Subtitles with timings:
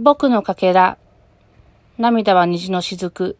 [0.00, 0.96] 僕のかけら、
[1.98, 3.36] 涙は虹の雫。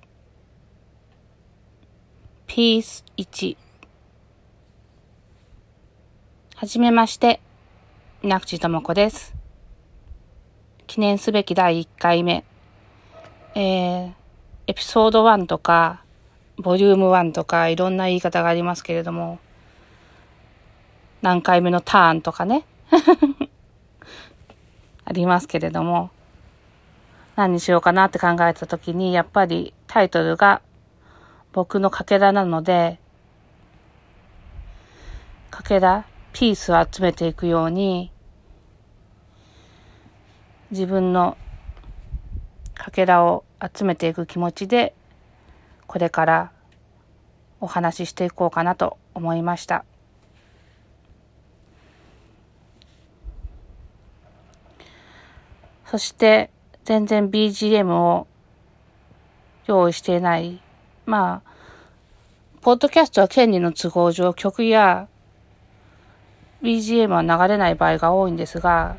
[2.48, 3.56] ピース1。
[6.56, 7.40] はじめまして、
[8.24, 9.36] 稲口智子です。
[10.88, 12.42] 記念すべき第1回目。
[13.54, 14.12] えー、
[14.66, 16.02] エピソード1とか、
[16.56, 19.38] ボリューム1とか、いろんな言い方がありますけれども、
[21.22, 22.64] 何回目のターンとかね。
[25.04, 26.10] ありますけれども、
[27.38, 30.60] 何にしようかなって考えたときに、やっぱりタイトルが
[31.52, 32.98] 僕のかけらなので、
[35.48, 38.10] かけら、ピースを集めていくように、
[40.72, 41.38] 自分の
[42.74, 44.92] かけらを集めていく気持ちで、
[45.86, 46.52] これから
[47.60, 49.84] お話ししていこうかなと思いました。
[55.86, 56.50] そして、
[56.88, 58.26] 全然 BGM を
[59.66, 60.62] 用意していない。
[61.04, 61.50] まあ、
[62.62, 65.06] ポッドキャストは権利の都合上曲や
[66.62, 68.96] BGM は流れない場合が多いんですが、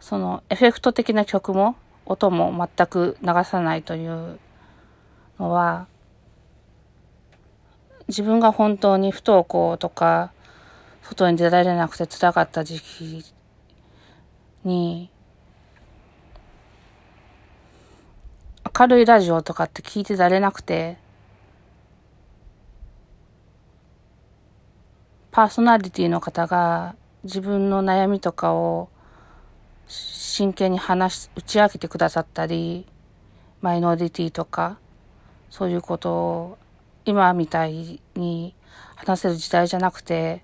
[0.00, 4.40] そのエフェクト的な曲も音も全く流さないという
[5.38, 5.86] のは、
[8.08, 10.32] 自分が本当に不登校とか、
[11.02, 13.24] 外に出られなくて辛かった時期
[14.64, 15.10] に、
[18.80, 20.96] 明るいラジオとかって聞いてられなくて、
[25.30, 28.88] パーソナリティの方が自分の悩みとかを
[29.86, 32.86] 真剣に話し、打ち明けてくださったり、
[33.60, 34.78] マイノリティとか、
[35.50, 36.58] そういうことを
[37.04, 38.54] 今みたいに
[38.96, 40.42] 話せる時代じゃなくて、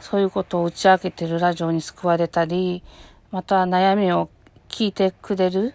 [0.00, 2.82] そういうことを打ち明けてるラジオに救われたり、
[3.30, 4.30] また悩みを
[4.74, 5.72] 聞いてくれる？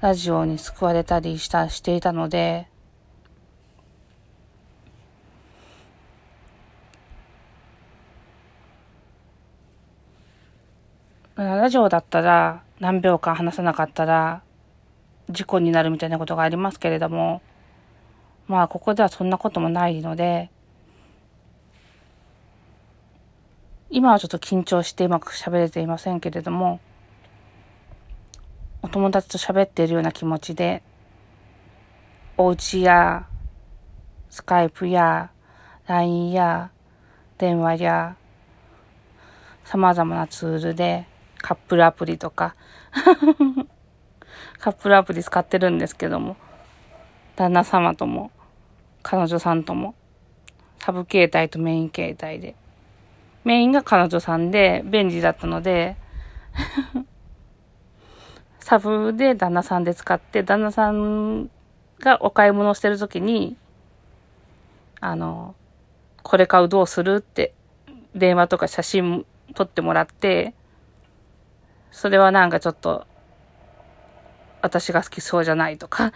[0.00, 2.68] ラジオに救われたりした、していたので、
[11.36, 14.40] ラジオだったら何秒間話さなかったら
[15.28, 17.42] 事故になるみたいなことがありますけれども、
[18.48, 20.50] まあここではそんなこともないので、
[23.90, 26.80] 今はちょっと緊張してうまく喋れていませんけれども、
[28.86, 30.80] お友達と喋っているような気持ちで、
[32.36, 33.26] お家や、
[34.30, 35.32] スカイプや、
[35.88, 36.70] LINE や、
[37.36, 38.16] 電話や、
[39.64, 41.04] 様々なツールで、
[41.38, 42.54] カップルアプリとか、
[44.60, 46.36] カップルアプリ使ってるんですけども、
[47.34, 48.30] 旦那様とも、
[49.02, 49.96] 彼女さんとも、
[50.78, 52.54] サブ携帯とメイン携帯で、
[53.42, 55.96] メインが彼女さんで便利だったので、
[58.66, 61.48] サブで旦那さんで使って、旦那さん
[62.00, 63.56] がお買い物してるときに、
[64.98, 65.54] あの、
[66.24, 67.54] これ買うどうするって、
[68.16, 69.24] 電話とか写真
[69.54, 70.52] 撮ってもらって、
[71.92, 73.06] それはなんかちょっと、
[74.62, 76.12] 私が好きそうじゃないとか、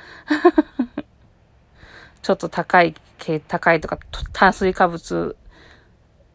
[2.21, 3.97] ちょっと高い系、高いとか、
[4.33, 5.37] 炭水化物、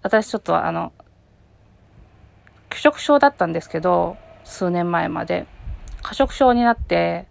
[0.01, 0.93] 私ちょっとあの、
[2.69, 4.15] 拒食症だったんですけど、
[4.45, 5.53] 数年前まで。
[6.05, 7.25] 過食症になって、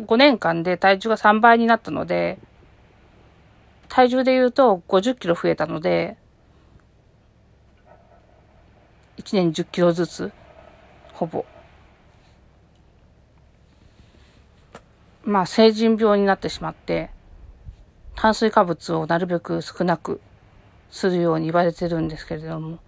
[0.00, 2.38] 5年間で体重が3倍になったので、
[3.88, 6.16] 体重で言うと50キロ増えたので、
[9.16, 10.32] 1年10キロずつ、
[11.14, 11.44] ほぼ。
[15.24, 17.10] まあ、成人病になってしまって、
[18.14, 20.20] 炭水化物をなるべく少なく
[20.92, 22.78] するように言われてるんですけれども。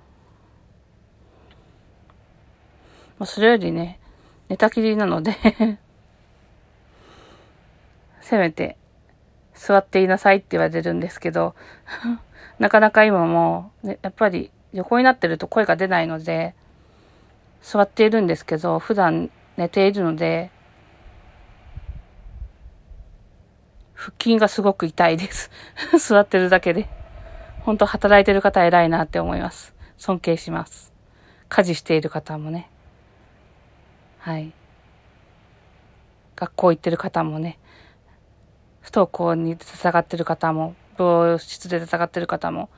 [3.19, 4.00] まあ、それよりね、
[4.51, 5.37] 寝たきりなので
[8.21, 8.77] せめて、
[9.55, 11.55] 座っていなさいって言われるんですけど
[12.59, 16.55] なかなか今も、ね、やっぱり横になってると声が出ないので、
[17.63, 20.51] 座っているんですけど、普段寝ているので、
[23.95, 25.51] 腹筋がすごく痛いです。
[25.99, 26.89] 座ってるだけで。
[27.61, 29.75] 本当働いてる方偉いなって思います。
[29.99, 30.93] 尊敬します。
[31.49, 32.70] 家事している方もね。
[34.21, 34.53] はい。
[36.37, 37.59] 学校行ってる方もね。
[38.83, 42.69] 不登校に戦ってる方も、病室で戦ってる方も、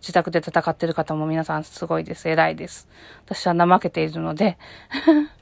[0.00, 2.28] 自宅で戦ってる方も皆さんすごいです。
[2.28, 2.88] 偉いです。
[3.26, 4.58] 私は怠けているので、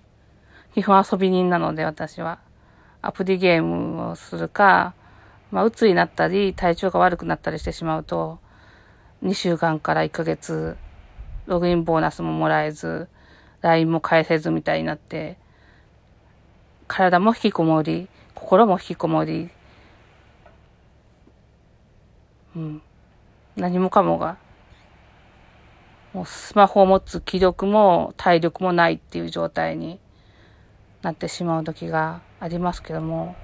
[0.74, 2.38] 基本遊び人なので私は。
[3.00, 4.92] アプリゲームをするか、
[5.50, 8.40] まあ、鬱になったり、体調が悪くなったりしてしまうと、
[9.22, 10.76] 2週間から1ヶ月、
[11.46, 13.08] ログインボーナスももらえず、
[13.62, 15.38] LINE も返せずみたいになって、
[16.88, 19.50] 体も引きこもり、心も引きこもり、
[22.54, 22.82] うん。
[23.56, 24.36] 何もかもが、
[26.12, 30.00] もうスマホを持つ気力も体力もないっていう状態に
[31.02, 33.36] なってしまう時がありますけども、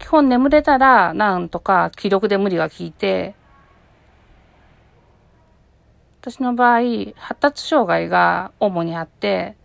[0.00, 3.34] 基本眠れたらなんとか気力で無理が効いて、
[6.20, 6.80] 私の場合、
[7.16, 9.56] 発達障害が主にあって、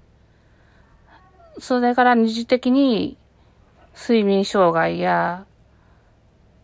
[1.59, 3.17] それから二次的に
[3.95, 5.45] 睡眠障害や、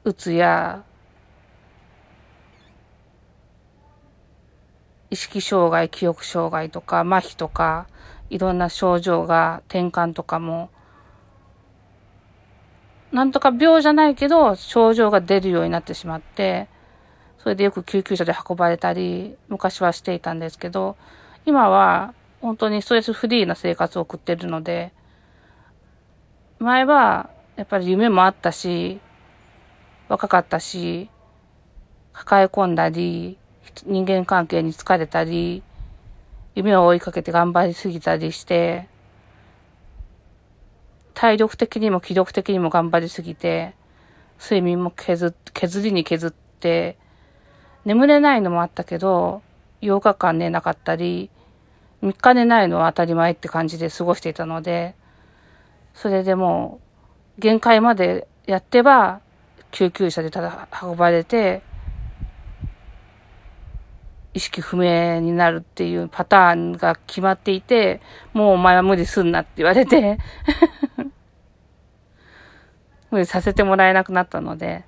[0.03, 0.83] うつや、
[5.09, 7.87] 意識障害、記憶障害とか、麻痺とか、
[8.29, 10.69] いろんな症状が、転換とかも、
[13.11, 16.67] なんとか病じゃないけど、症状が出るようになってしまって、
[17.39, 20.95] それでよく救急車で運ばれたり、昔はしていたんですけど、
[21.45, 24.91] 今は本当にストレスフリーな生活を送ってるので、
[26.59, 28.99] 前はやっぱり夢もあったし、
[30.09, 31.09] 若かったし、
[32.13, 33.37] 抱え込んだり、
[33.85, 35.61] 人間関係に疲れたり、
[36.55, 38.89] 夢を追いかけて頑張りすぎたりして、
[41.13, 43.75] 体力的にも気力的にも頑張りすぎて、
[44.39, 46.97] 睡眠も削、削りに削って、
[47.85, 49.43] 眠れないのもあったけど、
[49.81, 51.29] 8日間寝なかったり、
[52.03, 54.95] 3日寝ないのは当たり前って感じで過ごしていたので、
[55.93, 56.79] それでも
[57.37, 59.21] う、限界までやってば、
[59.71, 61.61] 救急車でただ運ばれて、
[64.33, 68.01] 意識不明になるっていうパターンが決まっていて、
[68.33, 70.17] もうお前は無理すんなって言われて
[73.11, 74.85] 無理させてもらえなくなったので、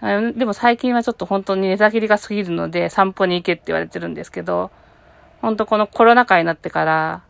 [0.00, 4.70] でも最近はちょっと本当に寝たきりが過ぎるので散歩に行けって言われてるんですけど、
[5.46, 7.22] 本当このコロナ禍になってから、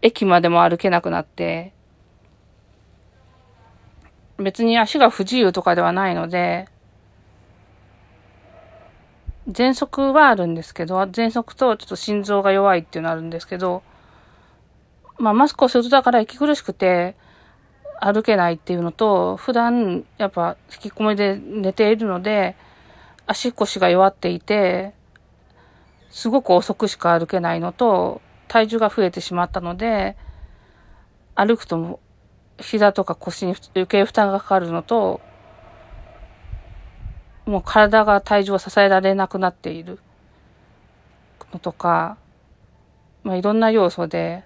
[0.00, 1.74] 駅までも歩けなくなって、
[4.38, 6.68] 別に足が不自由とかではないので、
[9.50, 13.82] 喘息はあるんですけど、喘息とちょっと心臓が弱いっていうのあるんですけど、
[15.18, 17.14] まあマスクをするとだから息苦しくて
[18.00, 22.56] 歩けないっていうのと、普段やっぱ引きこもりで寝ているので、
[23.26, 24.94] 足腰が弱っていて、
[26.10, 30.16] すごく遅くしか歩けないのと、体重が増えてしまったので、
[31.34, 32.00] 歩くとも
[32.58, 35.20] 膝とか腰に余計負担がかかるのと、
[37.44, 39.98] もう体が体重を支えられなくなっている
[41.52, 42.16] のとか、
[43.22, 44.44] まあいろんな要素で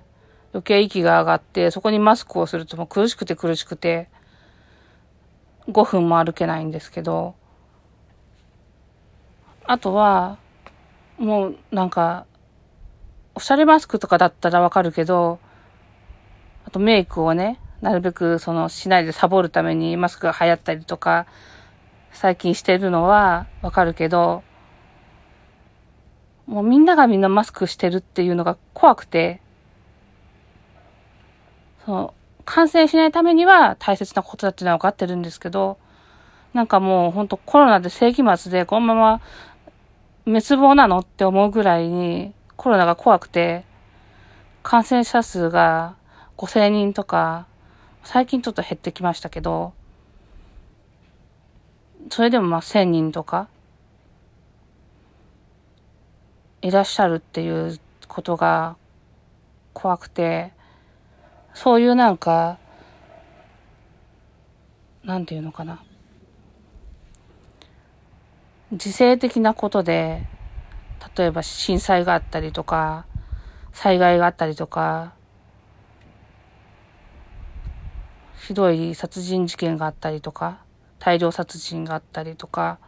[0.52, 4.08] 余計息が上がって、そこにマスクをするともう苦しくて苦しくて、
[5.68, 7.34] 5分も歩けないんですけど、
[9.70, 10.36] あとは、
[11.16, 12.26] もうなんか、
[13.36, 15.38] おしゃれマスクとかだったらわかるけど、
[16.64, 21.26] あとメイクをね、なるべくそのしないでサボるためにマスクが流行ったりとか、
[22.10, 24.42] 最近してるのはわかるけど、
[26.48, 29.40] もうみんながみんなマスクしてるっていうのが怖くて、
[31.86, 32.14] その、
[32.44, 35.78] 感染しないためには大切なことだっていうのは分かってるんですけど、
[36.52, 39.20] なんかもうほんとコロナで世紀末でこのまま
[40.30, 43.64] 滅亡なのって思うぐらいにコロナが怖くて、
[44.62, 45.96] 感染者数が
[46.36, 47.46] 5000人とか、
[48.04, 49.72] 最近ちょっと減ってきましたけど、
[52.10, 53.48] それでもまあ1000人とか、
[56.62, 58.76] いらっしゃるっていうことが
[59.72, 60.52] 怖くて、
[61.54, 62.58] そういうなんか、
[65.02, 65.82] なんていうのかな。
[68.72, 70.26] 自制的なことで、
[71.16, 73.04] 例えば震災があったりとか、
[73.72, 75.12] 災害があったりとか、
[78.46, 80.60] ひどい殺人事件があったりとか、
[81.00, 82.78] 大量殺人があったりとか、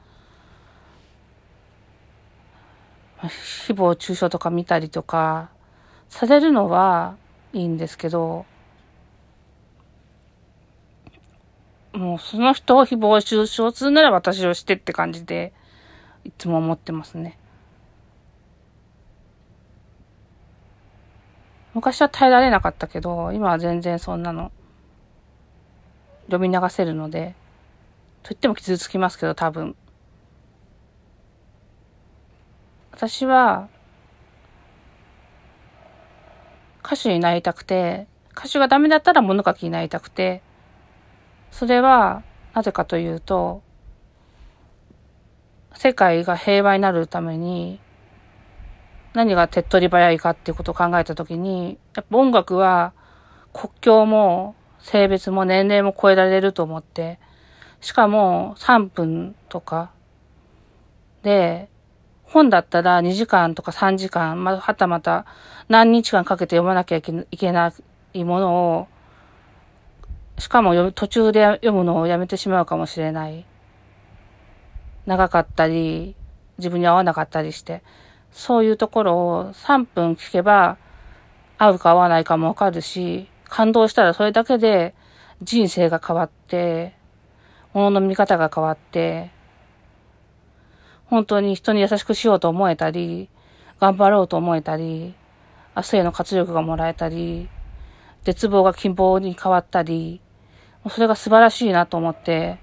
[3.18, 5.50] 誹謗中傷とか見たりとか、
[6.08, 7.16] されるのは
[7.52, 8.46] いいんですけど、
[11.92, 15.52] もうその人を誹謗中傷するなら私をしてって感じで、
[16.24, 17.38] いつも思ってますね。
[21.74, 24.52] 昔は耐えられなかったけど、今は全然そんなの、
[26.26, 27.34] 読み流せるので、
[28.22, 29.74] と言っても傷つきますけど、多分。
[32.92, 33.68] 私は、
[36.84, 40.42] 歌手になりたくて、歌手がダメだったら物書きになりたくて、
[41.50, 42.22] それは、
[42.54, 43.62] なぜかというと、
[45.74, 47.80] 世界が平和になるために、
[49.14, 52.92] 何が手っ取り早いかっていうことを考えたときに、やっぱ音楽は
[53.52, 57.18] 国境も性別も年齢も超えられると思って、
[57.80, 59.90] しかも3分とか
[61.22, 61.68] で、
[62.24, 65.26] 本だったら2時間とか3時間、まはたまた
[65.68, 67.72] 何日間かけて読まなきゃいけな
[68.12, 68.88] いものを、
[70.38, 73.44] しかも途中で読むのをやめてしまうかもしれない。
[75.06, 76.14] 長かったり、
[76.58, 77.82] 自分に合わなかったりして、
[78.30, 80.78] そういうところを3分聞けば、
[81.58, 84.94] 合うか合わないかもわかるし、感動したらそれだけで
[85.42, 86.94] 人生が変わって、
[87.72, 89.30] 物の見方が変わって、
[91.06, 93.28] 本当に人に優しくしようと思えたり、
[93.80, 95.14] 頑張ろうと思えたり、
[95.76, 97.48] 明日への活力がもらえたり、
[98.22, 100.20] 絶望が希望に変わったり、
[100.88, 102.58] それが素晴らしいなと思って、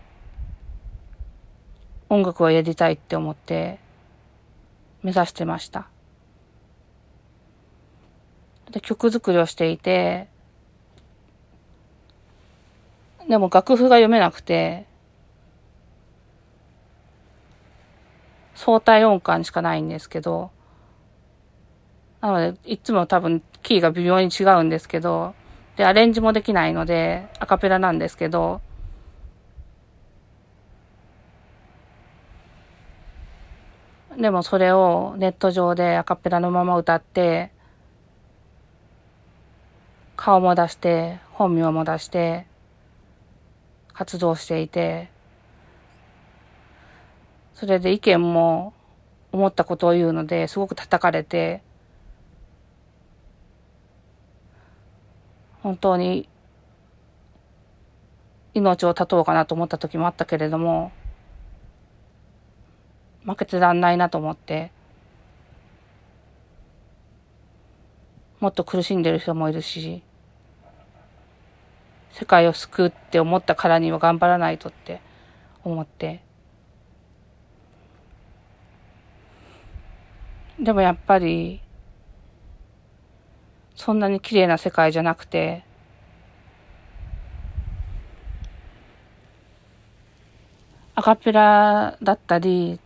[2.09, 3.79] 音楽をやりたいって思って、
[5.03, 5.87] 目指してました。
[8.71, 10.27] で、曲作りをしていて、
[13.27, 14.85] でも楽譜が読めなくて、
[18.55, 20.51] 相対音感しかないんですけど、
[22.21, 25.35] なので、いつも多分キーが微妙に違うんですけど、
[25.77, 28.61] で、アレンジもできないので、アカペラなんですけど、
[34.19, 37.51] でもそれをネット上でアカペラのまま歌って、
[40.17, 42.45] 顔も出して、本名も出して、
[43.93, 45.09] 活動していて、
[47.53, 48.73] それで意見も
[49.31, 51.61] 思ったことを言うので、すごく叩かれて、
[55.63, 56.27] 本当に
[58.53, 60.91] 命を絶とうかなと思った時もあったけれども、
[63.25, 64.71] 負けてらんないなと思って、
[68.39, 70.01] もっと苦しんでる人もいるし、
[72.11, 75.01] 世界を救うって思ったからには頑張らないとって
[75.63, 76.21] 思って。
[80.59, 81.61] でもやっぱり、
[83.75, 85.63] そんなに綺麗な世界じゃなくて、
[90.95, 92.79] アカペラだったり、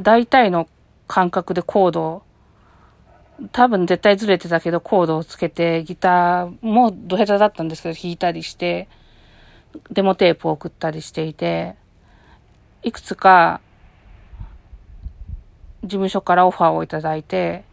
[0.00, 0.68] 大体の
[1.06, 2.22] 感覚でコード、
[3.50, 8.88] 多分絶対ずれてたけどコードをつけてギターもドヘタだったんですけど弾いたりして、
[9.90, 11.76] デモテープを送ったりしていて、
[12.82, 13.60] いくつか
[15.82, 17.64] 事務所からオファーをいただいて、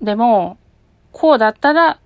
[0.00, 0.58] でも、
[1.12, 1.98] こうだったら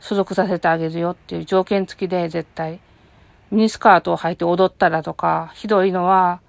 [0.00, 2.80] 所属させてあげるよっていう条件付きで絶対。
[3.54, 6.40] ミニスカートを履いて踊ったらとか、ひどいのは、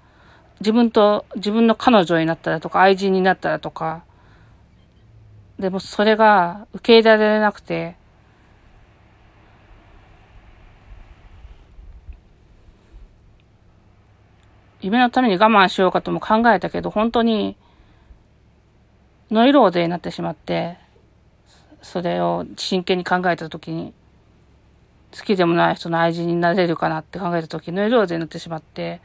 [0.60, 4.02] 自分と、自分の彼女になったらとか、愛人になったらとか、
[5.58, 7.96] でもそれが受け入れられなくて、
[14.80, 17.56] 夢のために我慢しようかとも考えたけど、本当に、
[19.30, 20.76] ノイローゼになってしまって、
[21.82, 23.94] それを真剣に考えたときに、
[25.16, 29.00] 好きでもない人の愛人になれるかなって考えた時、ノイローゼになってしまって、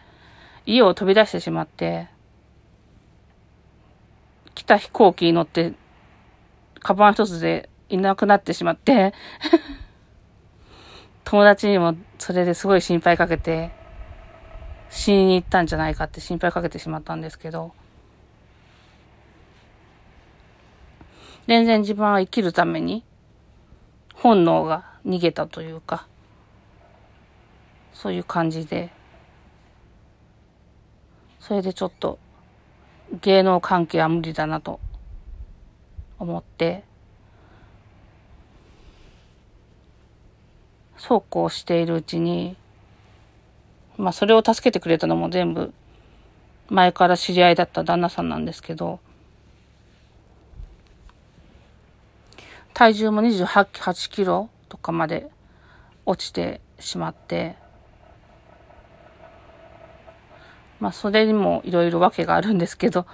[0.65, 2.09] 家を飛び出してしまって、
[4.53, 5.73] 来た飛行機に乗って、
[6.81, 9.13] カバン一つでいなくなってしまって
[11.23, 13.71] 友達にもそれですごい心配かけて、
[14.89, 17.71] 死にに行ったんじゃないかって心配かけてしまったんですけど、
[21.47, 23.05] 全然自分は生きるために、
[24.13, 26.07] 本能が逃げたというか、
[27.93, 28.91] そういう感じで、
[31.39, 32.19] それでちょっと
[33.21, 34.79] 芸能関係は無理だなと
[36.19, 36.83] 思って、
[40.97, 42.55] そうこうしているうちに、
[43.97, 45.73] まあそれを助けてくれたのも全部
[46.69, 48.99] 前から知り合いだった旦那さんなんですけど、
[52.73, 55.29] 体重も28 8キロとかまで
[56.05, 57.57] 落ちてしまって、
[60.79, 63.05] まあそれにもいろいろ訳があるんですけど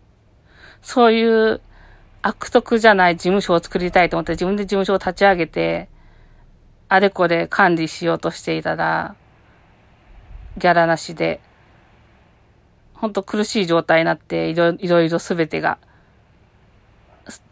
[0.82, 1.62] そういう
[2.20, 5.88] 悪徳じゃない事務所を作りたいと思って自分で事務所を立ち上げて、
[6.88, 9.16] あれこれ管理しようとしていたら、
[10.58, 11.40] ギャラなしで、
[12.92, 15.78] ほんと苦しい状態になって、いろいろいろすべてが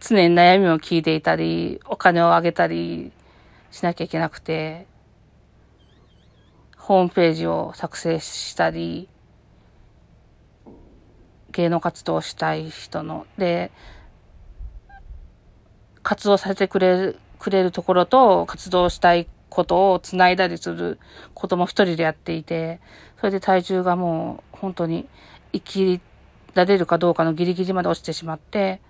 [0.01, 3.13] 常に悩みを聞いていたり、お金をあげたり
[3.71, 4.87] しなきゃいけなくて、
[6.77, 9.09] ホームページを作成したり、
[11.51, 13.73] 芸能活動をしたい人の、で、
[16.03, 20.99] 活動させてくれる、くれるところと活動したいことを繋いだりする
[21.33, 22.81] ことも一人でやっていて、
[23.19, 25.09] それで体重がもう本当に
[25.53, 26.01] 生き
[26.55, 28.81] られるかどうかのギリギリまで落ちてしまって、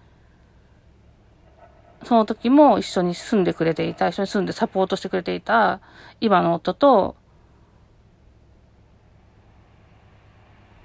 [2.04, 5.80] その時も一緒に住んでくれていた、一緒に住んでサポートしてくれていた
[6.20, 7.16] 今の夫と、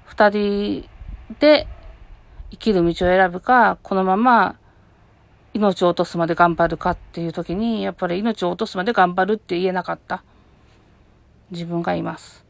[0.06, 0.90] 二人
[1.40, 1.68] で
[2.52, 4.58] 生きる道を選ぶか、このまま
[5.54, 10.24] 命を落とすまで頑張るかっていう時に、やっぱり命を落とすまで頑張るって言えなかった
[11.52, 12.46] 自分がいます。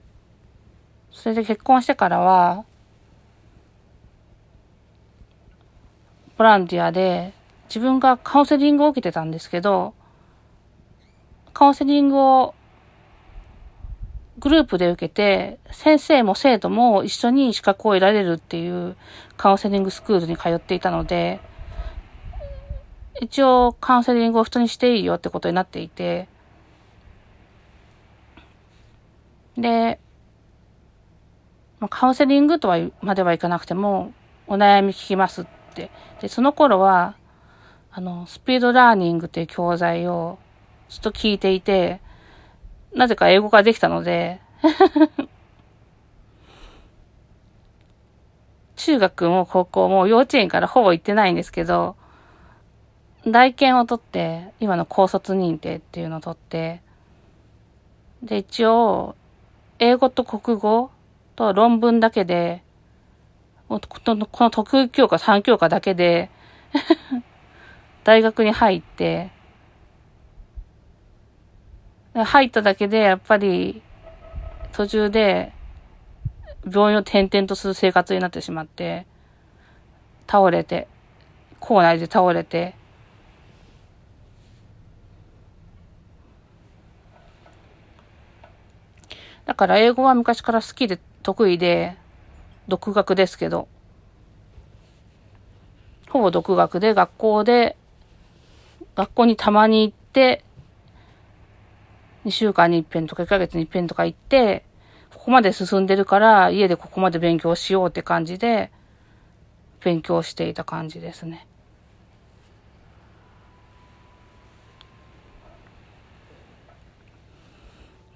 [1.11, 2.65] それで結婚してからは、
[6.37, 7.33] ボランティアで
[7.69, 9.93] 自分がカウンセリングを受けてたんですけど、
[11.53, 12.55] カウンセリングを
[14.39, 18.95] グループで受けて、先生も生徒も一緒に資格を得られるっていう
[19.37, 21.39] カウンセリングスクールに通っていたので、
[23.21, 26.27] 一応カウンセリングを人にしていいよってことになっていて、
[29.57, 29.99] で、
[31.79, 34.13] まあ、カウンセリングとはまではいかなくても、
[34.47, 35.45] お悩み聞きますっ
[35.75, 35.91] て。
[36.21, 37.15] で、その頃は、
[37.91, 40.37] あの、スピードラーニングっていう教材を
[40.89, 42.01] ずっと聞いていて、
[42.93, 44.41] なぜか英語ができたので
[48.75, 51.95] 中学も高校も幼稚園からほぼ行ってないんですけど、
[53.27, 56.81] 大検を取って、今の高卒認定っていうのを取って、
[58.23, 59.15] で、一応、
[59.79, 60.91] 英語と国語
[61.35, 62.63] と論文だけで、
[63.67, 66.29] この特技教科3教科だけで
[68.09, 69.29] 大学に入って、
[72.15, 73.83] 入っただけで、やっぱり、
[74.71, 75.53] 途中で、
[76.65, 79.05] 病院を転々とする生活になってしまって、
[80.27, 80.87] 倒れて、
[81.59, 82.73] 校内で倒れて、
[89.45, 91.95] だから英語は昔から好きで得意で、
[92.67, 93.67] 独学ですけど、
[96.09, 97.75] ほぼ独学で学校で、
[98.99, 100.43] 学校にたまに行って、
[102.25, 104.65] 2週間に一遍とか1ヶ月に一遍とか行って、
[105.13, 108.71] ここまで進んでるから家でここまで勉強しようって感じで、
[109.85, 111.47] 勉強していた感じですね。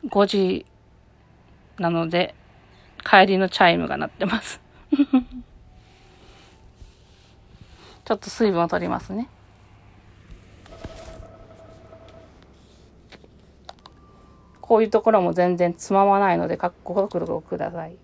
[0.10, 0.66] 5時
[1.80, 2.36] なので、
[3.10, 4.60] 帰りのチャイムが鳴ってます
[8.04, 9.30] ちょっと水分を取りますね。
[14.74, 17.96] こういうところも全然つままないので、ご覚悟ください。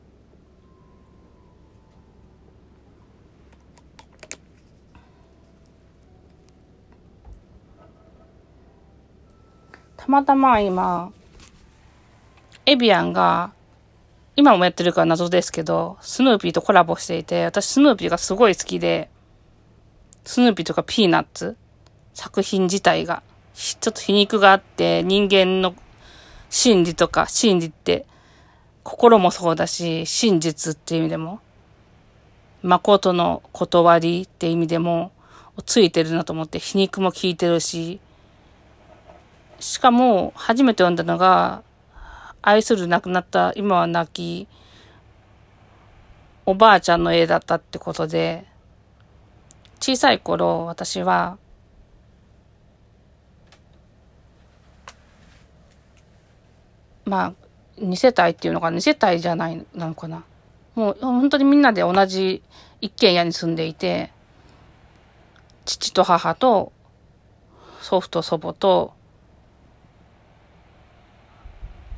[9.98, 11.12] たまたま今、
[12.68, 13.52] エビアンが
[14.36, 19.10] 今もやってるから謎ですけど、スヌーピーとコラボしていて、私スヌーピーがすごい好きで、
[20.24, 21.58] スヌーピーとかピーナッツ、
[22.14, 23.24] 作品自体が、
[23.56, 25.74] ちょっと皮肉があって、人間の
[26.50, 28.06] 真理とか、真理って、
[28.84, 31.40] 心もそうだし、真実っていう意味でも、
[32.62, 35.12] 誠の断りって意味でも、
[35.66, 38.00] ついてるなと思って、皮肉も効いてるし、
[39.60, 41.64] しかも、初めて読んだのが、
[42.42, 44.48] 愛する亡くなった今は亡き
[46.46, 48.46] おばあちゃんの絵だったってことで、
[49.80, 51.38] 小さい頃私は、
[57.10, 57.34] まあ、
[57.80, 60.24] 二世帯っていうのか二世帯じゃないなのかな。
[60.76, 62.44] もう本当にみんなで同じ
[62.82, 64.12] 一軒家に住んでいて、
[65.66, 66.72] 父と母と
[67.82, 68.94] 祖父と祖母と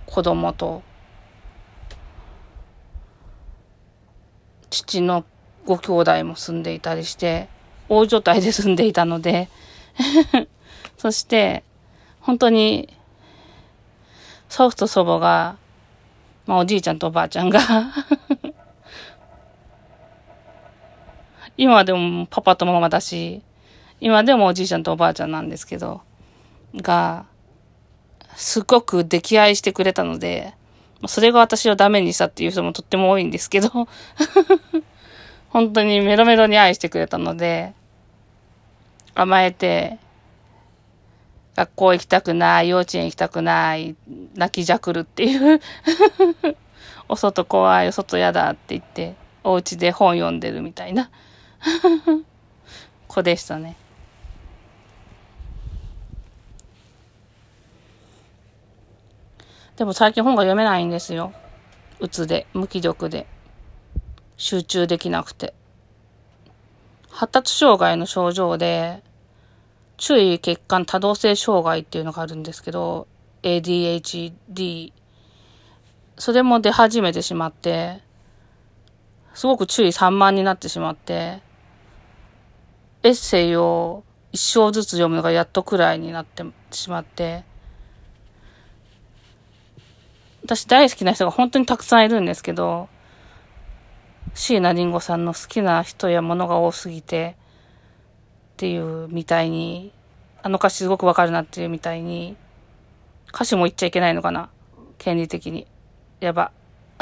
[0.06, 0.82] 子供と
[4.70, 5.26] 父の
[5.66, 7.50] ご兄弟も住んでいたりして、
[7.90, 9.50] 大所帯で住んでいたので
[10.98, 11.64] そして、
[12.22, 12.96] 本当に、
[14.52, 15.56] 祖父と祖母が、
[16.46, 17.62] まあおじいちゃんとおばあちゃんが。
[21.56, 23.42] 今でもパパとママだし、
[24.02, 26.02] 今でもおじいちゃんとおばあちゃんなんですけど、
[26.76, 27.28] が、
[28.36, 30.54] すごく溺愛してくれたので、
[31.08, 33.70] それが私をダメにしたっていう人もとっても多いんですけど
[35.50, 37.74] 本当にメロメロに愛してくれたので、
[39.16, 39.98] 甘えて、
[41.56, 43.96] 学校行きたくない、幼稚園行きたくない、
[44.36, 45.60] 泣きじゃくるっていう
[47.10, 51.10] お外怖い、お外嫌だって言って、お家で本読んでるみたいな
[53.08, 53.76] 子でしたね。
[59.76, 61.34] でも最近本が読めないんですよ。
[62.00, 63.26] うつで、無気力で。
[64.38, 65.54] 集中できなくて。
[67.10, 69.02] 発達障害の症状で、
[70.02, 73.08] 注意欠陥多動性障害っていうのがあるんですけど、
[73.44, 74.94] ADHD。
[76.18, 78.02] それも出始めてしまって、
[79.36, 81.44] すごく注意散漫になってしまって、
[83.04, 87.44] エッセイを一章ずつ読むのがやっとくらいになってしまって、
[90.44, 92.90] 私大好きな人が本当にたくさんいるんですけど、
[94.34, 97.36] 椎名林檎さんの好きな人や物が多すぎて、
[98.62, 99.92] っていうみたいに、
[100.44, 102.38] あの歌詞すごくわかるなっていうみたいに、
[103.34, 104.52] 歌詞も言っちゃいけないのかな
[105.00, 105.66] 権利的に。
[106.20, 106.52] やば。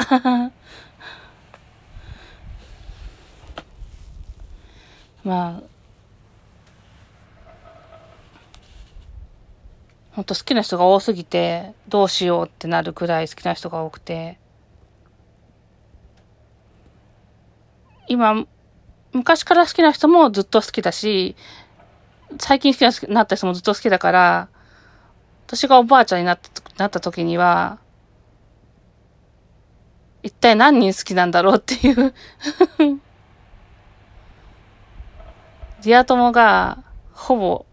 [5.22, 5.62] まあ、
[10.12, 14.38] ほんと好きな人が多すぎて、どうしようってなるくらい好きな人が多くて、
[18.08, 18.46] 今、
[19.12, 21.36] 昔から好きな人もずっと好きだし、
[22.38, 24.48] 最近好きになった人もずっと好きだから、
[25.46, 27.78] 私がおばあちゃんになったなった時には、
[30.22, 32.14] 一体何人好きなんだろうっていう。
[35.82, 37.66] リア友が、ほぼ、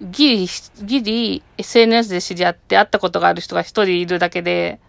[0.00, 0.48] ギリ、
[0.82, 4.80] ギリ SNS で知り合って会ったことがある人が一人いるだけで、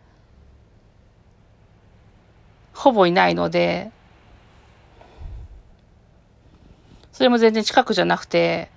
[2.77, 3.91] ほぼいないので、
[7.11, 8.69] それも全然近くじゃなくて、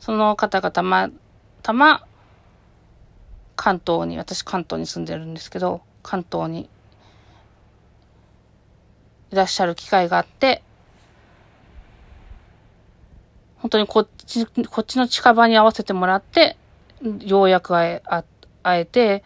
[0.00, 1.08] その方がたま、
[1.62, 2.04] たま、
[3.54, 6.68] 関東に、私関東に住んでるんですけど、関東に
[9.30, 10.64] いらっしゃる機会があって、
[13.58, 16.56] 本当にこっち、こっちの近場に合わせてもらって、
[17.20, 18.24] ようやく会え、
[18.64, 19.22] 会えて、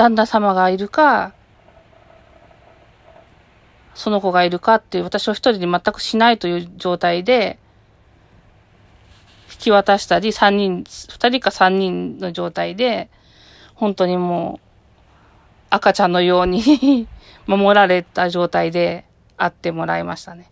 [0.00, 1.34] 旦那様がいるか、
[3.94, 7.58] その子がいるかっていう、私を一人に全くしないという状態で、
[9.52, 13.10] 引き渡したり、三人、二人か三人の状態で、
[13.74, 14.66] 本当にもう、
[15.68, 17.06] 赤ちゃんのように
[17.46, 19.04] 守られた状態で
[19.36, 20.50] 会ってもらいましたね。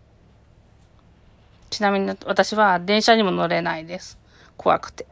[1.71, 4.19] ちなみに私は電車にも乗れないです。
[4.57, 5.07] 怖くて。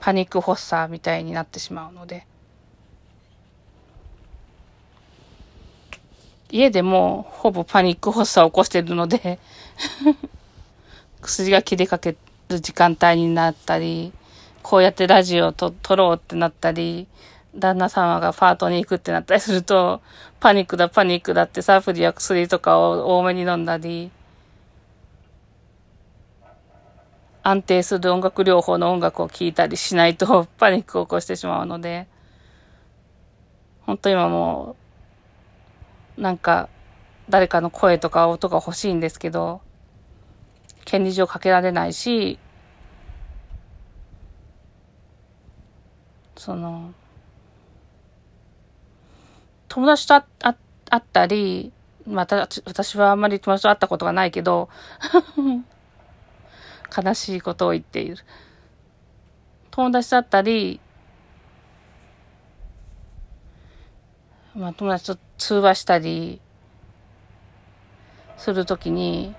[0.00, 2.29] パニック発作みたいになってしまうので。
[6.50, 9.38] 家でもほぼパニック発作を起こしているので
[11.22, 12.16] 薬が切れかけ
[12.48, 14.12] る時間帯になったり、
[14.62, 17.06] こうやってラジオをと撮ろうってなったり、
[17.54, 20.00] 旦那様がパートに行くってなったりすると、
[20.38, 24.10] パニックだ、パニックだってサプリや薬とかを多めに飲んだり、
[27.42, 32.06] 安定する音楽療法の音楽を聴いたりしないとパニックを起こしてしまうので、
[33.82, 34.79] 本当今もう、
[36.20, 36.68] なんか、
[37.30, 39.62] 誰かの声とか音が欲しいんですけど、
[40.84, 42.38] 権利上かけられないし、
[46.36, 46.92] その、
[49.68, 50.54] 友達と会
[50.94, 51.72] ったり、
[52.06, 54.68] また、私はあんまり友達と会ったことがないけど
[56.94, 58.18] 悲しいことを言っている。
[59.70, 60.80] 友達だったり、
[64.54, 66.38] まあ友達と通話したり
[68.36, 69.34] するときに、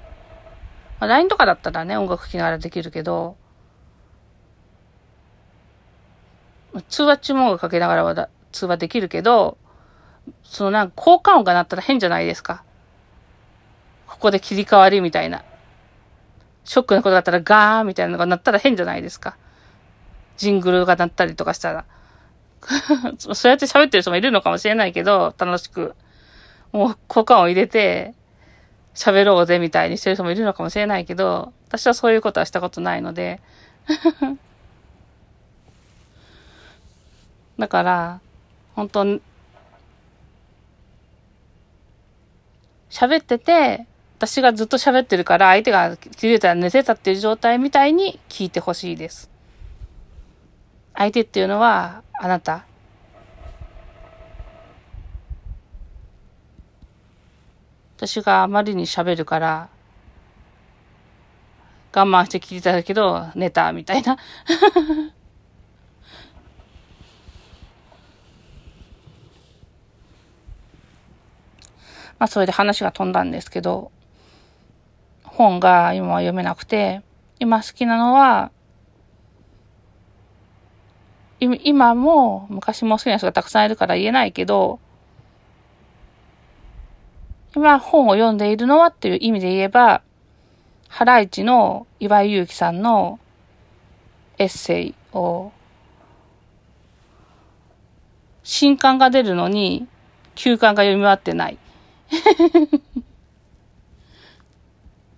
[1.00, 3.38] まあ、LINE とかだったらね、音楽聴きながらできるけど、
[6.90, 9.60] 通話中も音楽かけながらは通話できるけど、
[10.44, 12.64] そのなんか効果音が鳴ったら変じゃないですか。
[14.08, 15.44] ここで切り替わりみたいな。
[16.64, 19.38] ショックなことだったらガーみたいなのが鳴ったら変じゃないですか。
[20.38, 21.86] ジングルが鳴ったりとかしたら。
[23.18, 25.96] そうやって喋ってる人もいるのかもしれないけど、楽しく。
[26.72, 28.14] もう効果を入れて、
[28.94, 33.40] 喋ろうぜみたいにしてる人もいるのかもしれないけど、私はそういうことはしたことないので。
[37.58, 38.20] だから、
[38.76, 39.04] 本当
[42.90, 43.86] 喋ってて、
[44.18, 49.32] 私がずっと喋ってるから、相手が気づいたら寝てたっていう状態みたいに聞いてほしいです。
[50.94, 52.66] 相手っていうのは、あなた？
[57.98, 59.70] 私があまりに喋るから、
[61.92, 64.18] 我慢して聞いたけど、寝た、みたいな。
[72.20, 73.92] まあ、それで話が飛んだんですけど、
[75.24, 77.02] 本が今は読めなくて、
[77.40, 78.52] 今好きなのは、
[81.42, 84.80] 今も昔も好きな人がたくさんいるから言えないけど、
[87.56, 90.04] 今本を読んでいるのはっていう意味で言えば、
[90.88, 93.20] ハライチの岩井祐樹さんの
[94.38, 95.52] エッセイを、
[98.44, 99.88] 新刊が出るのに、
[100.36, 101.58] 休刊が読み終わってない。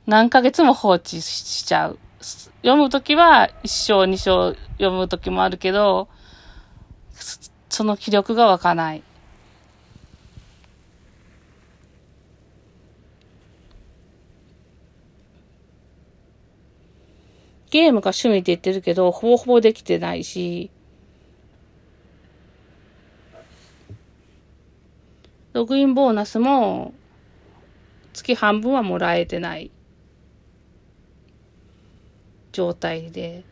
[0.08, 2.00] 何ヶ月も放置しちゃう。
[2.64, 6.08] 読むときは一章二章読むときもあるけど、
[7.70, 9.04] その気力が湧かない。
[17.70, 20.72] ゲームが趣味って言ってるけど、ほぼほぼできてないし、
[25.52, 26.94] ログインボーナスも
[28.14, 29.70] 月半分はもらえてない
[32.54, 33.44] 状態で。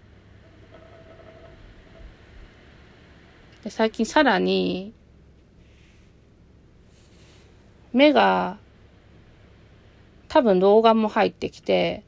[3.66, 4.94] で最近さらに
[7.92, 8.58] 目が
[10.30, 12.06] 多分老眼も入ってきて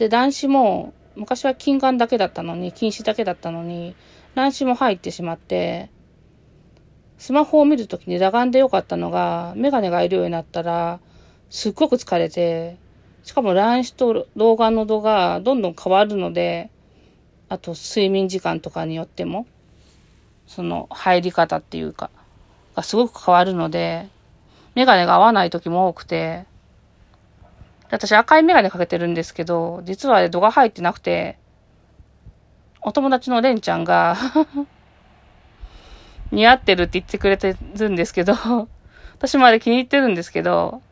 [0.00, 3.94] で、卵子も、昔は金眼だけだったのに、禁止だけだったのに、
[4.34, 5.90] 卵子も入ってしまって、
[7.18, 11.00] スマホを見るときに裸眼でよかったのが、メガネがいるようになったら、
[11.50, 12.78] すっごく疲れて、
[13.22, 16.70] しかも卵子と老眼の度がどんどん変わるので、
[17.48, 19.46] あと睡眠時間とかによっても、
[20.46, 22.10] その入り方っていうか、
[22.74, 24.08] がすごく変わるので、
[24.74, 26.46] メガネが合わない時も多くて、
[27.90, 31.38] 私赤いメガネかけてるんですけど、実は度が入ってなくて、
[32.82, 34.16] お友達のレンちゃんが
[36.32, 38.34] 似合ってるって言ってくれてるんですけど、
[39.18, 40.82] 私まで気に入ってるんですけど、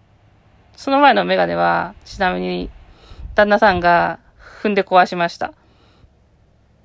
[0.79, 2.71] その前のメガネは、ちなみに、
[3.35, 4.21] 旦那さんが
[4.63, 5.53] 踏んで壊しました。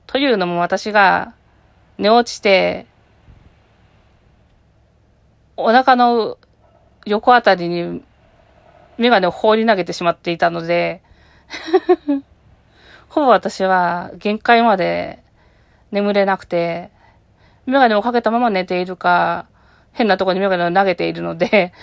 [0.07, 1.35] というのも私が
[1.99, 2.87] 寝落ちて、
[5.57, 6.39] お腹の
[7.05, 8.03] 横あたりに
[8.97, 11.03] メガネを放り投げてしまっていたので
[13.09, 15.19] ほぼ私は限界まで
[15.91, 16.89] 眠れなくて、
[17.67, 19.45] メガネをかけたまま寝ているか、
[19.91, 21.73] 変なとこにメガネを投げているので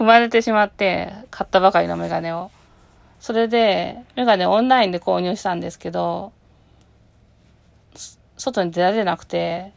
[0.00, 2.50] 踏まれてしまって、買ったばかりのメガネを。
[3.18, 6.32] それで、メガネオンラインで購入したんですけど、
[8.38, 9.74] 外に出られなくて、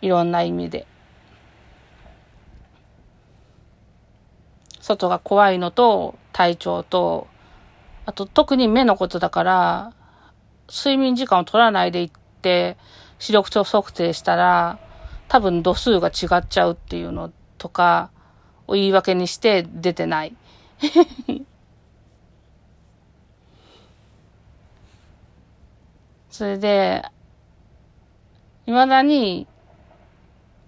[0.00, 0.86] いろんな意味で。
[4.80, 7.26] 外が怖いのと、体調と、
[8.06, 9.92] あと特に目のことだから、
[10.70, 12.10] 睡眠時間を取らないでいっ
[12.40, 12.78] て、
[13.18, 14.78] 視力調測定したら、
[15.28, 18.10] 多分度数が違っちゃうっていうのとか、
[18.66, 20.34] を言い訳にして出てない。
[26.30, 27.04] それで、
[28.66, 29.46] 未だに、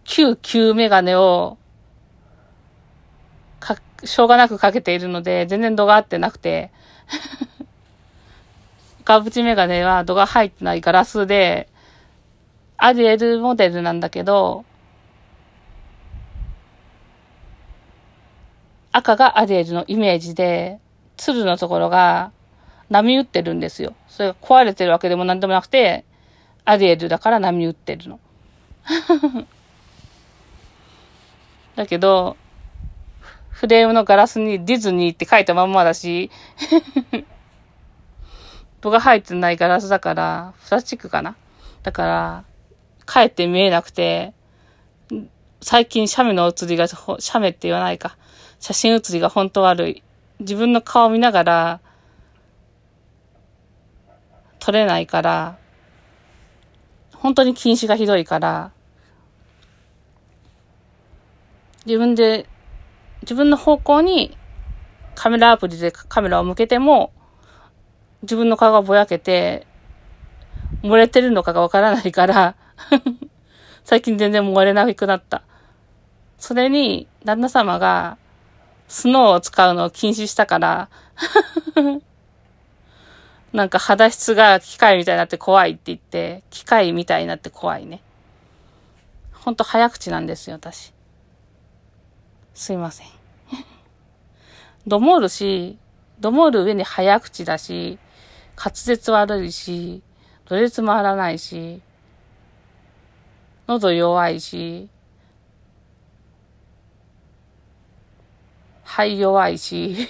[0.05, 1.59] 旧旧メガネを
[3.59, 6.71] かしょうがなくかけているので、全然度が合ってなくて、
[9.05, 11.69] カブチメガネは度が入ってないガラスで、
[12.77, 14.65] アリエルモデルなんだけど、
[18.97, 20.81] 赤がアリエルのイメージで、
[21.19, 22.33] 鶴のところが
[22.89, 23.95] 波打ってるんですよ。
[24.09, 26.07] それが壊れてるわけでもなんでもなくて、
[26.65, 28.19] アリエルだから波打ってるの。
[31.77, 32.39] だけど、
[33.51, 36.31] フレームのガラスにディズニーって書いたまんまだし、
[38.81, 41.37] 戸が入ってないガラスだから、プラスチックかな
[41.83, 42.45] だから、
[43.05, 44.33] かえって見えなくて、
[45.61, 48.17] 最近写メの写りが、写メって言わないか。
[48.61, 50.03] 写真写りが本当悪い。
[50.41, 51.81] 自分の顔を見ながら、
[54.59, 55.59] 撮れないから、
[57.15, 58.73] 本当に近視がひどいから、
[61.87, 62.49] 自分で
[63.23, 64.37] 自分の方向に
[65.15, 67.13] カメラアプリでカメラを向けても、
[68.23, 69.67] 自分の顔がぼやけて、
[70.83, 72.55] 漏れてるのかがわからないから
[73.85, 75.43] 最近全然漏れなくなった。
[76.39, 78.19] それに、旦那様が、
[78.89, 80.89] スノーを使うのを禁止したから
[83.57, 88.03] なんか肌質が機械みたいになって怖いって言って、機械みたいになって怖いね。
[89.33, 90.93] ほんと早口なんですよ、私。
[92.53, 93.07] すいません。
[94.87, 95.79] どもるし、
[96.21, 97.99] どもる上に早口だし、
[98.57, 100.03] 滑舌悪いし、
[100.51, 101.81] ろれつ回らないし、
[103.67, 104.91] 喉弱いし、
[108.87, 110.09] 肺弱いし、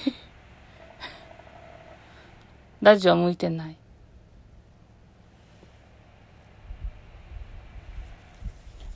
[2.83, 3.77] ラジオ向いてない。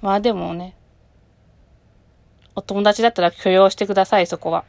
[0.02, 0.76] まあでもね、
[2.54, 4.64] お友達だったら許容してください、そこは。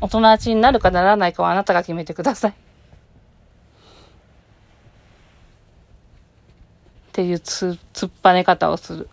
[0.00, 2.50] お友達になるかならないかはあなたが決めてください。
[2.50, 2.54] っ
[7.12, 9.08] ていうつ、突っぱね方をする。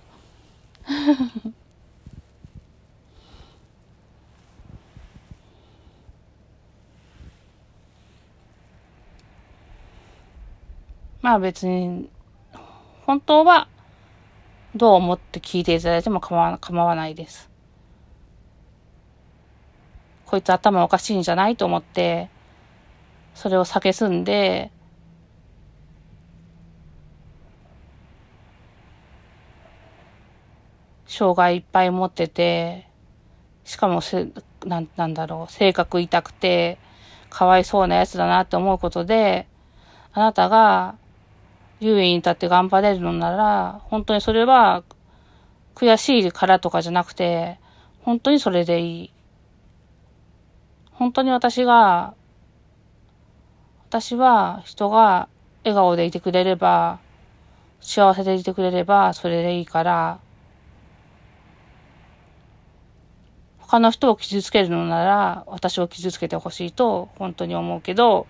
[11.21, 12.09] まあ別に、
[13.05, 13.67] 本当は、
[14.75, 17.49] どう思って聞いていただいても構わ構わないです。
[20.25, 22.29] こいつ頭おかしいんじゃないと思って、
[23.33, 24.71] それを蔑んで、
[31.07, 32.87] 障害いっぱい持ってて、
[33.65, 34.27] しかもせ、
[34.65, 36.77] なん、なんだろう、性格痛くて、
[37.31, 39.47] かわいそうなやつだなって思うことで、
[40.13, 40.98] あなたが
[41.79, 44.83] 優位に立って頑張れるのなら、本当にそれは
[45.75, 47.57] 悔しいからとかじゃなくて、
[48.03, 49.13] 本当にそれでいい。
[50.91, 52.13] 本当に私が、
[53.87, 55.29] 私は人が
[55.63, 56.99] 笑顔でいてくれれば、
[57.79, 60.19] 幸せでいてくれれば、それでいいから、
[63.59, 68.27] 他の人を傷つけるのなら、私を傷つけてほしいと、本当に思うけど、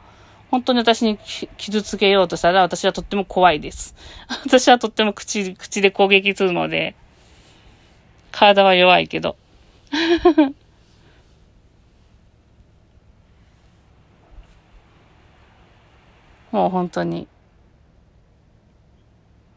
[0.52, 1.20] 本当に私に
[1.58, 3.96] 傷つけようとしたら、私はとっても怖いです。
[4.46, 6.96] 私はとっても口、口で攻撃するので、
[8.32, 9.36] 体は弱いけど。
[16.52, 17.28] もう本当に、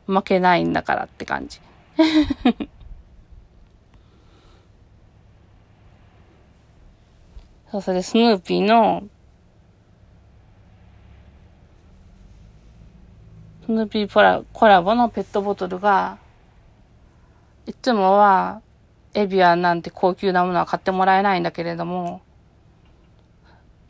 [0.07, 1.59] 負けないんだからって感じ。
[7.71, 9.05] そう、それでスヌーピーの
[13.73, 16.19] ヌーピーコラボのペットボトルが、
[17.67, 18.63] いつもは、
[19.15, 22.23] エビアンなんて高級なものは買ってもらえないんだけれども、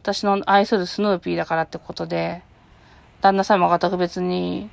[0.03, 2.43] 私の愛するスヌーピーだからってことで、
[3.21, 4.69] 旦那様が特別に、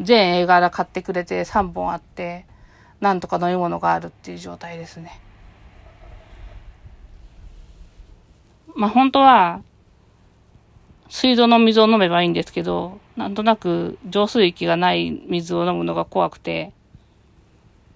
[0.00, 2.46] 全映画ら買ってくれて3本あって、
[3.00, 5.20] なんとか飲み物があるっていう状態ですね。
[8.74, 9.62] まあ本当は、
[11.08, 16.72] 水道の水を飲めばいいんですけど、なんとなく浄水器がない水を飲むのが怖くて、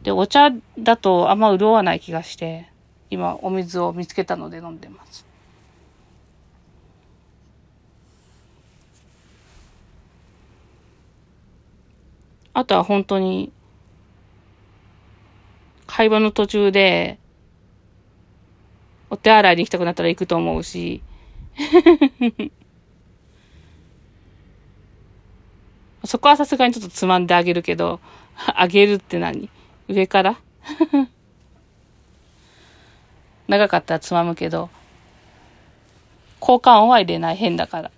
[0.03, 2.69] で、お茶だとあんま潤わない気がして、
[3.11, 5.27] 今お水を見つけたので飲んでます。
[12.53, 13.53] あとは本当に、
[15.87, 17.19] 会話の途中で、
[19.11, 21.03] お手洗いに行きたくなったら行くと思うし、
[26.09, 28.01] そこはさすがにちょっとつまんであげるけど、
[28.57, 29.51] あげるって何？
[29.89, 30.39] 上から？
[33.47, 34.71] 長かったらつまむけど、
[36.41, 37.91] 交換音は入れない変だから。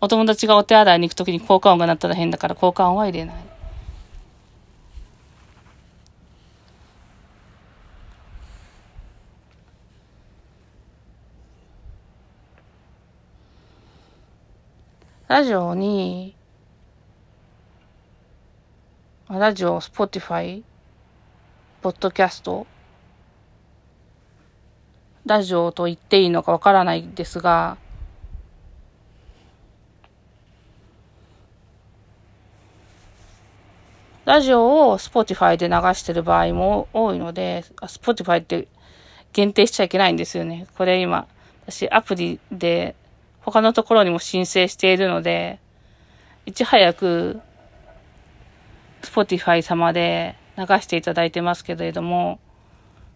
[0.00, 3.49] お友達がお手洗いに行くときに交換音が鳴ったら変だから交換音は入れない。
[15.30, 16.34] ラジオに、
[19.28, 20.64] ラジオ、スポティファイ、
[21.82, 22.66] ポッドキャスト、
[25.24, 27.76] ラジオと言っていいのかわからないですが、
[34.24, 38.66] ラジオをスポティファイで流してる場合も多いので、スポティファイって
[39.32, 40.66] 限定しちゃいけないんですよね。
[40.76, 41.28] これ今、
[41.68, 42.96] 私アプリで
[43.42, 45.58] 他のところにも申請しているので、
[46.46, 47.40] いち早く、
[49.02, 52.38] Spotify 様で流していただいてますけれども、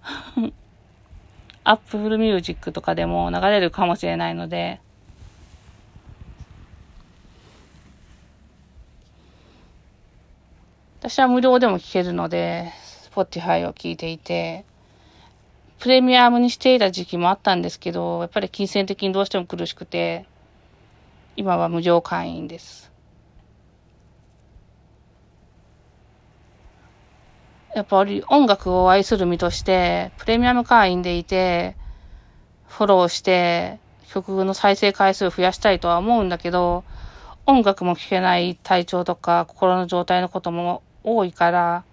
[1.65, 4.81] Apple Music とかでも流れるかもしれないので、
[11.01, 12.73] 私は無料でも聴けるので、
[13.15, 14.65] Spotify を聞いていて、
[15.79, 20.27] プレミアムにしていた時期もあったんですけど、やっぱり金銭的にどうしても苦しくて、
[21.37, 22.93] 今は無料会員です。
[27.75, 31.77] やっぱり音楽を愛する身として、プレミアム会員でいて、
[32.69, 36.85] フォローして、曲の再生回数を増やしたいとは思うんだけど、
[37.47, 41.85] 音楽も聴けない体調とか心の状態のことも多いから、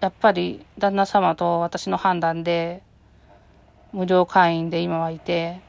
[0.00, 2.82] やっぱり旦那様と私の判断で、
[3.92, 5.60] 無料会員で今はいて、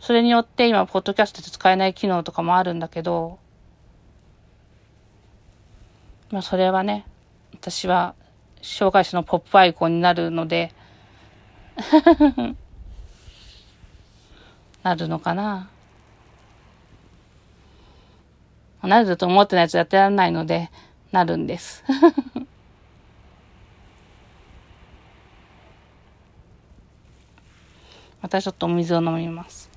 [0.00, 3.38] それによって今、ポッドキャストで使えない機能とかもあるんだけど、
[6.30, 7.04] まあそれはね、
[7.54, 8.14] 私は
[8.62, 10.72] 障害者のポップアイコンになるので
[14.82, 15.68] なるのかな。
[18.82, 20.70] なると思ってないやつやってらんないので、
[21.12, 21.84] なるんです。
[28.22, 29.70] またちょっとお水を飲みます。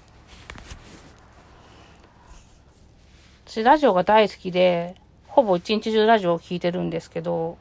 [3.48, 4.96] 私、ラジオが大好きで、
[5.28, 7.58] ほぼ一日中ラジオを聴いてるんですけど、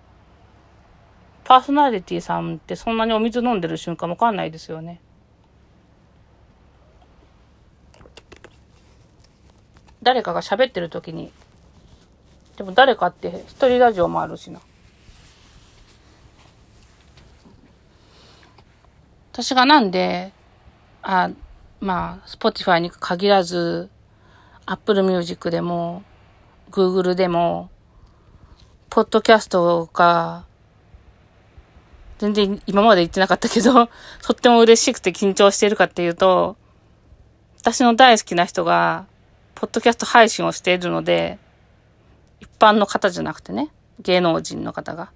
[1.44, 5.00] パーソナリティさんってそんなにお水飲んでる瞬間わかんないですよね。
[10.02, 11.32] 誰かが喋ってる時に、
[12.56, 14.60] でも誰かって一人ラジオもあるしな。
[19.32, 20.32] 私がなんで、
[21.02, 21.30] あ、
[21.80, 23.88] まあ、Spotify に限らず、
[24.66, 26.02] Apple Music でも、
[26.70, 27.70] Google でも、
[28.90, 30.44] ポッドキャストが
[32.22, 33.88] 全然今まで言ってなかったけど、
[34.22, 36.56] とっても嬉しくて緊張してるかっていうと、
[37.58, 39.06] 私の大好きな人が、
[39.56, 41.40] ポッドキャスト配信をしているので、
[42.42, 43.68] 一般の方じゃなくてね、
[44.00, 45.12] 芸能人の方が、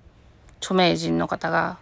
[0.61, 1.77] 著名人の方が、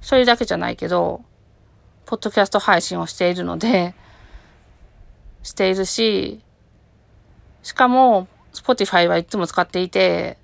[0.00, 1.24] それだけじゃないけど、
[2.04, 3.96] ポッドキャスト配信をしているので、
[5.42, 6.40] しているし、
[7.64, 10.38] しかも、Spotify はいつも使っていて、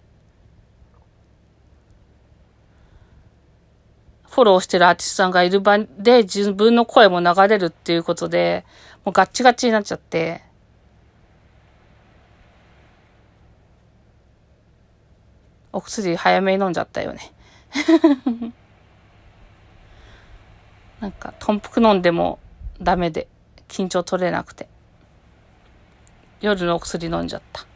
[4.28, 8.64] フォローしてるアーティストさんがいる場で自分の声も流れるっていうことで、
[9.04, 10.42] もうガッチガチになっちゃって、
[15.72, 17.32] お薬早めに飲んじゃったよね。
[21.00, 22.38] なんか、豚腹飲んでも
[22.80, 23.26] ダメで、
[23.68, 24.68] 緊張取れなくて。
[26.40, 27.66] 夜のお薬飲んじゃった。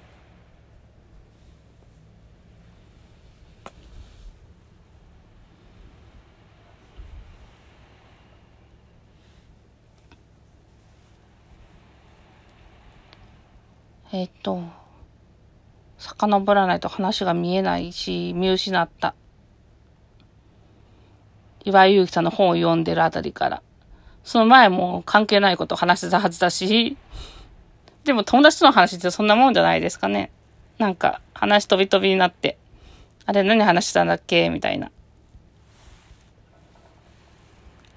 [14.12, 14.62] えっ、と、
[15.98, 19.14] 遡らないと話が見えないし、見失った。
[21.64, 23.62] 岩井祐樹さんの本を読んでるあたりから。
[24.24, 26.96] その前も関係ないことを話してたはずだし、
[28.04, 30.30] でも友達との話ってそんなもんじゃないですかね。
[30.78, 32.58] なんか話飛び飛びになって、
[33.24, 34.50] あれ何話したんだっけ？
[34.50, 34.90] みたいな。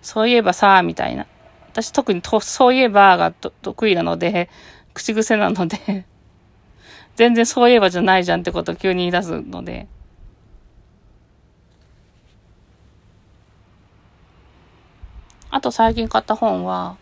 [0.01, 1.27] そういえばさ、みたいな。
[1.71, 4.49] 私特にと、そういえばが得意なので、
[4.93, 6.05] 口癖なので
[7.19, 9.89] 全然そういえばじゃないじゃんってことを急に言い出すので。
[15.49, 16.95] あと最近買った本は、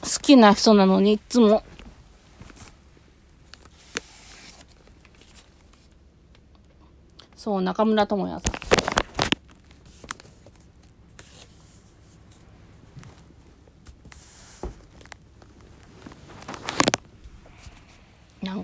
[0.00, 1.62] 好きな人なのにいつも
[7.36, 8.85] そう、中村智也さん。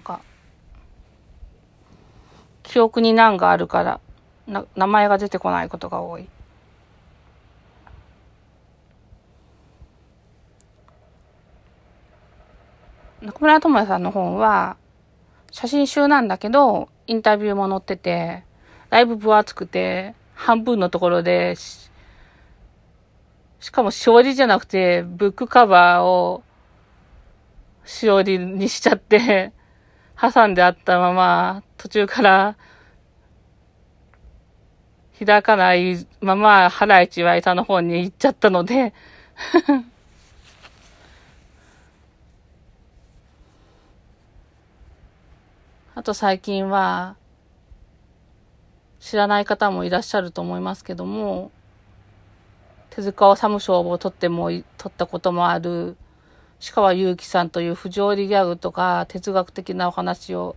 [0.03, 0.21] か、
[2.63, 4.01] 記憶に難があるから、
[4.47, 6.29] な、名前が出てこないことが多い。
[13.21, 14.77] 中村智也さんの本は、
[15.53, 18.45] 写真集なんだけど、インタビューも載ってて、
[18.91, 21.91] だいぶ分厚くて、半分のところで、し
[23.71, 26.43] かもしおりじゃなくて、ブックカバーを
[27.85, 29.53] しおりにしちゃって
[30.23, 32.57] 挟んであったまま、途中から
[35.19, 38.95] 開かないまま、原市岩井さんの方に行っちゃったので。
[45.97, 47.17] あと最近は、
[49.01, 51.51] 知らない方もいらっしゃると思いますけども、
[52.91, 55.97] 手塚治虫賞を取っても、取ったこともある、
[56.65, 60.55] 鹿川祐希さんという不条理ギャグとか哲学的なお話を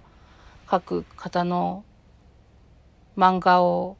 [0.70, 1.84] 書く方の
[3.18, 3.98] 漫画を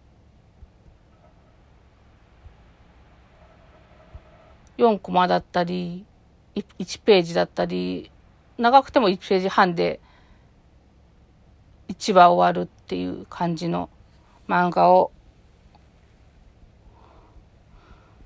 [4.78, 6.06] 4コマだったり、
[6.54, 8.12] 1ページだったり、
[8.60, 10.00] 長くても1ページ半で
[11.88, 13.90] 1話終わるっていう感じの
[14.48, 15.12] 漫画を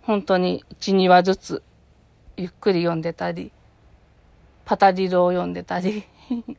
[0.02, 1.64] 本当に1、2話ずつ
[2.36, 3.54] ゆっくり読んでたり、
[4.70, 6.04] パタリロを読んでたり。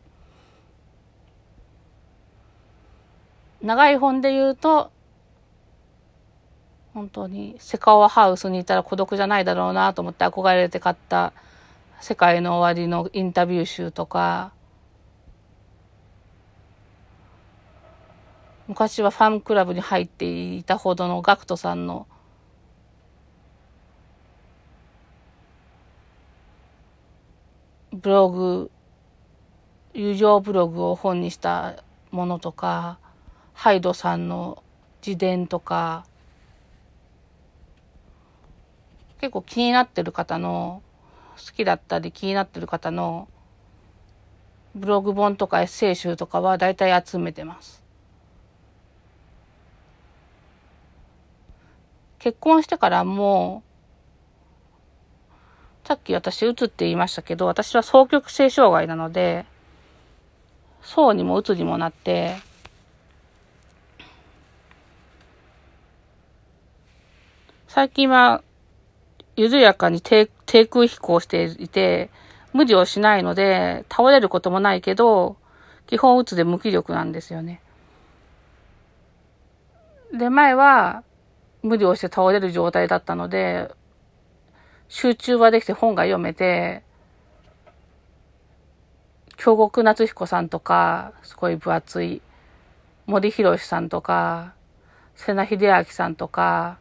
[3.62, 4.90] 長い本で言うと、
[6.92, 11.32] 本当にセカオワハウスにいたら孤独じゃないだろうなと思って憧れて買った
[12.00, 14.50] 世界の終わりのインタビュー集とか、
[18.66, 22.08] 昔はファンクラブに入っていたほどのガクトさんの
[27.92, 28.70] ブログ、
[29.94, 32.98] 友情ブログを本にしたものとか、
[33.52, 34.62] ハイドさんの
[35.04, 36.04] 自伝とか、
[39.20, 40.82] 結構気になってる方の、
[41.36, 43.28] 好きだったり気になってる方の
[44.74, 47.82] ブログ本とかエッセイ集とかは大体集めてます。
[52.18, 53.69] 結婚してからもう、
[55.90, 59.44] さっき私、うつって言いましたけど、私は双極性障害なので、
[60.82, 62.36] 層にもうつにもなって、
[67.66, 68.44] 最近は、
[69.34, 72.10] 緩やかに低空飛行していて、
[72.52, 75.36] 無理をしないので、倒れることもないけど、
[75.88, 77.60] 基本うつで無気力なんですよね。
[80.16, 81.02] で、前は、
[81.64, 83.72] 無理をして倒れる状態だったので、
[84.90, 86.82] 集中はできて本が読めて、
[89.36, 92.20] 京極夏彦さんとか、すごい分厚い、
[93.06, 94.52] 森博さんとか、
[95.14, 96.78] 瀬名秀明さんとか、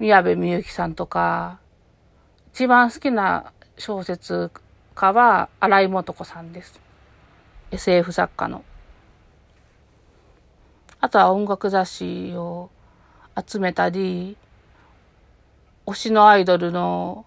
[0.00, 1.60] 宮部みゆきさんとか、
[2.52, 4.50] 一番好きな小説
[4.96, 6.80] 家は荒井素子さんです。
[7.70, 8.64] SF 作家の。
[11.00, 12.68] あとは音楽雑誌を
[13.48, 14.36] 集めたり、
[15.86, 17.26] 推しのアイドルの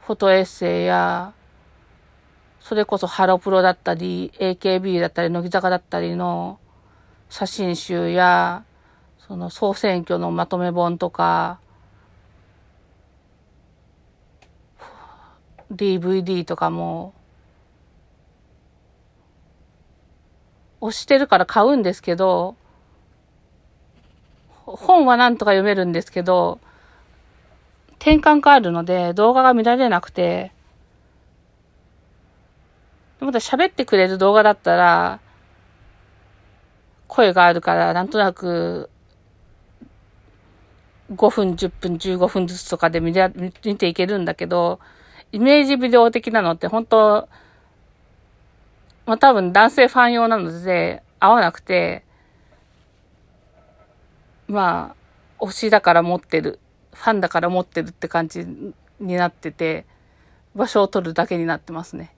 [0.00, 1.32] フォトエッセイや、
[2.60, 6.58] それこそハロプロだったり、AKB だったり、乃木坂だったりの
[7.30, 8.64] 写真集や、
[9.18, 11.58] その総選挙のまとめ本とか、
[15.72, 17.14] DVD とかも、
[20.80, 22.56] 押してるから買うんですけど、
[24.66, 26.58] 本はなんとか読めるんですけど、
[27.98, 30.52] 転換があるので動画が見られなくて、
[33.20, 35.20] また喋ってくれる動画だったら、
[37.08, 38.90] 声があるからなんとなく
[41.14, 43.12] 5分、10分、15分ずつとかで見
[43.64, 44.80] 見ていけるんだけど、
[45.30, 47.28] イメージビデオ的なのって本当、
[49.06, 52.02] まあ多分男性ファン用なので合わなくて、
[54.48, 54.94] ま
[55.40, 56.60] あ、推しだから持ってる、
[56.92, 58.46] ファンだから持ってるって感じ
[59.00, 59.86] になってて、
[60.54, 62.12] 場所を取るだけになってますね。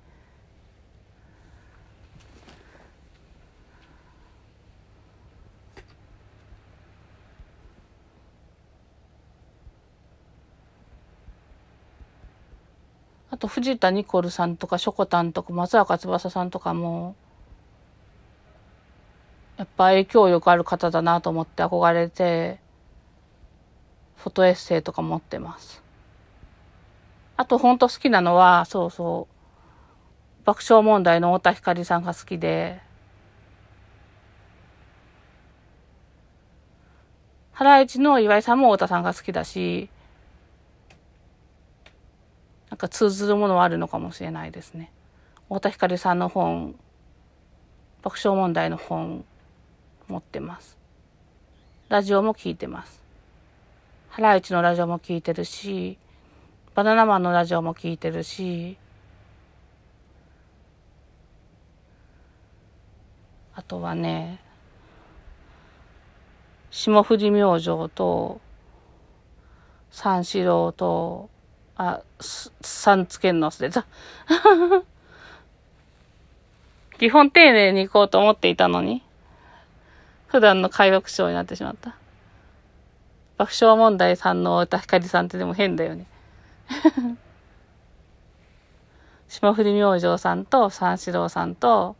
[13.30, 17.14] あと藤田ニコルさんとかしょこたんとか松坂翼さんとかも、
[19.58, 22.60] やっぱ影響力ある方だなと思って憧れて、
[24.16, 25.82] フォトエッセイとか持ってます。
[27.36, 32.80] あとほんと好きなのは、そうそう、爆笑問題の太田光さんが好きで、
[37.50, 39.90] ハライチの岩井さんも太田さんが好きだし、
[42.70, 44.92] なんか通ずるものはあるのかもしれないですね。
[45.48, 46.76] 太田光さんの本、
[48.02, 49.24] 爆笑問題の本
[50.08, 50.76] 持ってます。
[51.88, 53.02] ラジオも聞いてます。
[54.08, 55.98] ハライチのラジオも聞いてるし、
[56.74, 58.76] バナナマンのラジオも聞いてるし、
[63.54, 64.40] あとはね、
[66.70, 68.40] 霜降り明星と、
[69.90, 71.28] 三四郎と、
[71.76, 73.86] あ、さんつけんの忘れた。
[76.98, 79.02] 基本丁寧に行こうと思っていたのに。
[80.28, 81.96] 普段の会話口調になってしまった。
[83.38, 86.06] 爆笑問題さんの歌光さんってでも変だよね。
[89.28, 91.96] 霜降り明星さんと三四郎さんと、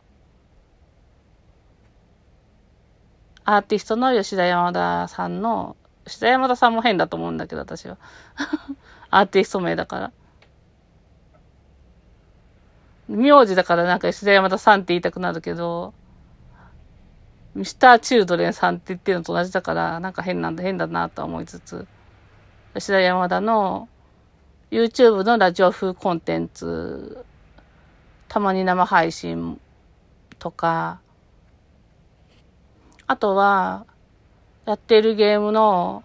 [3.45, 5.75] アーティストの吉田山田さんの
[6.05, 7.97] 下山田さんも変だと思うんだけど、私は。
[9.09, 10.11] アーティスト名だから。
[13.07, 15.93] 名字だからなんか下山田さんって言いたくなるけど、
[17.55, 21.87] ミスターチュードレンさんって言ってるのと同じだから、なんか変なんだ、変だなと思いつつ、
[22.73, 23.89] 吉田山田の
[24.71, 27.25] YouTube のラジオ風コンテンツ、
[28.27, 29.59] たまに生配信
[30.37, 30.99] とか、
[33.07, 33.87] あとは、
[34.65, 36.03] やってるゲームの、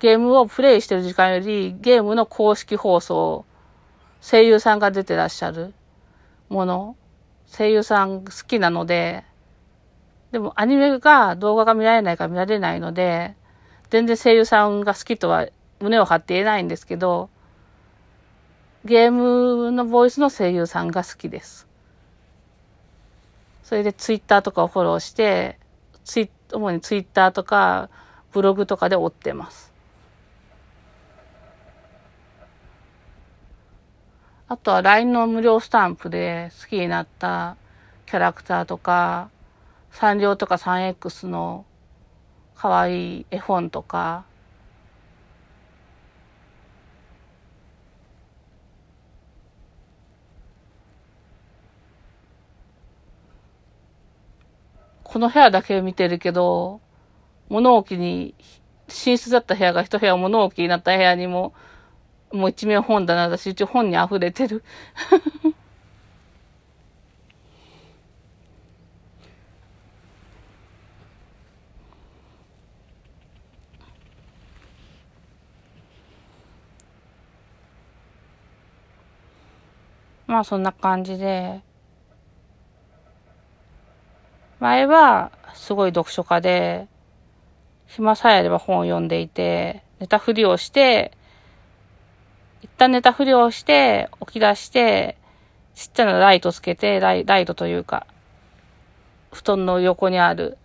[0.00, 3.44] ゲームをプレイしてる時間より、ゲームの公式放送、
[4.20, 5.72] 声優さんが出てらっしゃる
[6.48, 6.96] もの、
[7.46, 9.24] 声優さん好きなので、
[10.32, 13.34] でもアニメが動画が見られないか見られないので、
[13.90, 15.46] 全然声優さんが好きとは
[15.80, 17.30] 胸を張って言えないんですけど、
[18.84, 21.66] ゲームのボイスの声優さんが好きです。
[23.62, 25.58] それでツイッターとかをフォローして、
[26.04, 27.88] ツイ主にツイッターとか
[28.32, 29.72] ブログとかで追ってます。
[34.48, 37.56] あとは LINE の無料スタンプで好きになった
[38.06, 39.28] キャラクターとか、
[39.98, 41.64] サンリオとか 3X の
[42.54, 44.26] 可愛い絵本とか、
[55.02, 56.82] この部屋だけ見てるけど、
[57.48, 58.34] 物置に、
[58.88, 61.54] 寝室だった部屋が一部屋物置になった部屋にも、
[62.32, 64.62] もう一面本棚だし、一応本に溢れてる。
[80.26, 81.60] まあそんな感じで、
[84.58, 86.88] 前はすごい読書家で、
[87.86, 91.12] 暇さえあれば本を読んでいて、寝たふりをして、
[92.62, 95.16] 一旦寝たふりをして、起き出して、
[95.74, 98.06] ちっちゃなライトつけて、ライライトというか、
[99.32, 100.58] 布団の横にある、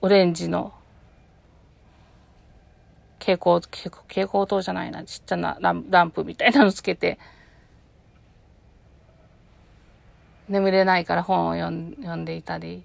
[0.00, 0.72] オレンジの、
[3.18, 7.18] 蛍光、蛍光灯じゃないな、ちっちゃなランランプみたいなのつけて、
[10.48, 12.84] 眠れないから本を読んでいたり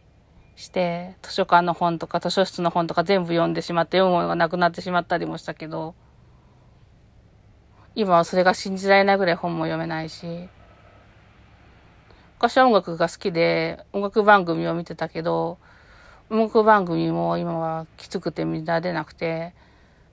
[0.55, 5.95] して、図書館の本とか図書室の本とか全部読んでしまって読むものがなくなってしまったりもしたけど、
[7.93, 10.49] 今はそれが信じられないぐらい本も読めないし、
[12.38, 15.59] 昔は音楽が好きで音楽番組を見てたけど、
[16.30, 19.53] 音楽番組も今はきつくて見られなくて、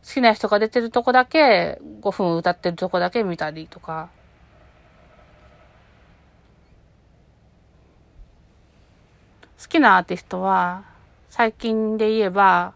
[0.07, 4.11] 好きな人が出てるとこだけ5分歌ってるとこだけ見たりとか、
[9.61, 10.85] 好きなアーティストは、
[11.31, 12.75] 最近で言えば、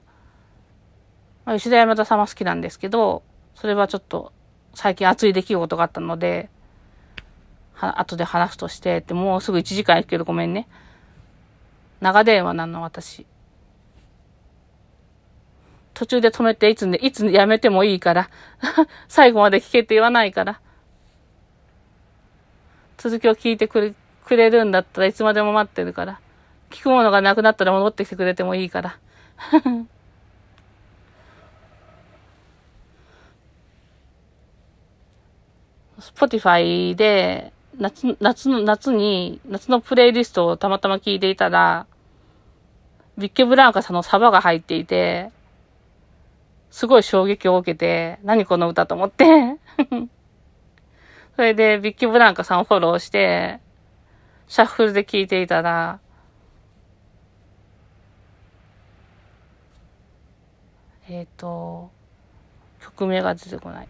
[1.44, 3.22] まあ、吉田山田さんは好きなんですけど、
[3.54, 4.32] それはちょっと
[4.74, 6.50] 最近熱い出来事があったので、
[7.74, 10.68] は、後で話すとしてって、もうすぐ1時間行くけどごめんね。
[12.00, 13.26] 長電話なの、私。
[15.94, 18.30] 途中で止めて、いつね、いつやめてもいいから。
[19.08, 20.60] 最後まで聞けって言わないから。
[22.96, 26.20] 続きを聞いてくれ、くれるんだったらいつまでも待ってるから。
[26.72, 28.98] 聞くものがなくなったら戻ってきてくれてもいいから。
[36.00, 41.86] スポティファイで、夏、夏の、夏に、夏のプレイリストをたまたま聞いていたら、
[43.16, 45.30] ビッケブランカさんのサバが入っていて、
[46.70, 49.24] すごい衝撃を受けて、何この歌と思って
[51.36, 53.60] それで、ビッケブランカさんをフォローして、
[54.48, 56.00] シャッフルで聞いていたら、
[61.14, 61.90] えっ、ー、と、
[62.80, 63.88] 曲名が出てこない。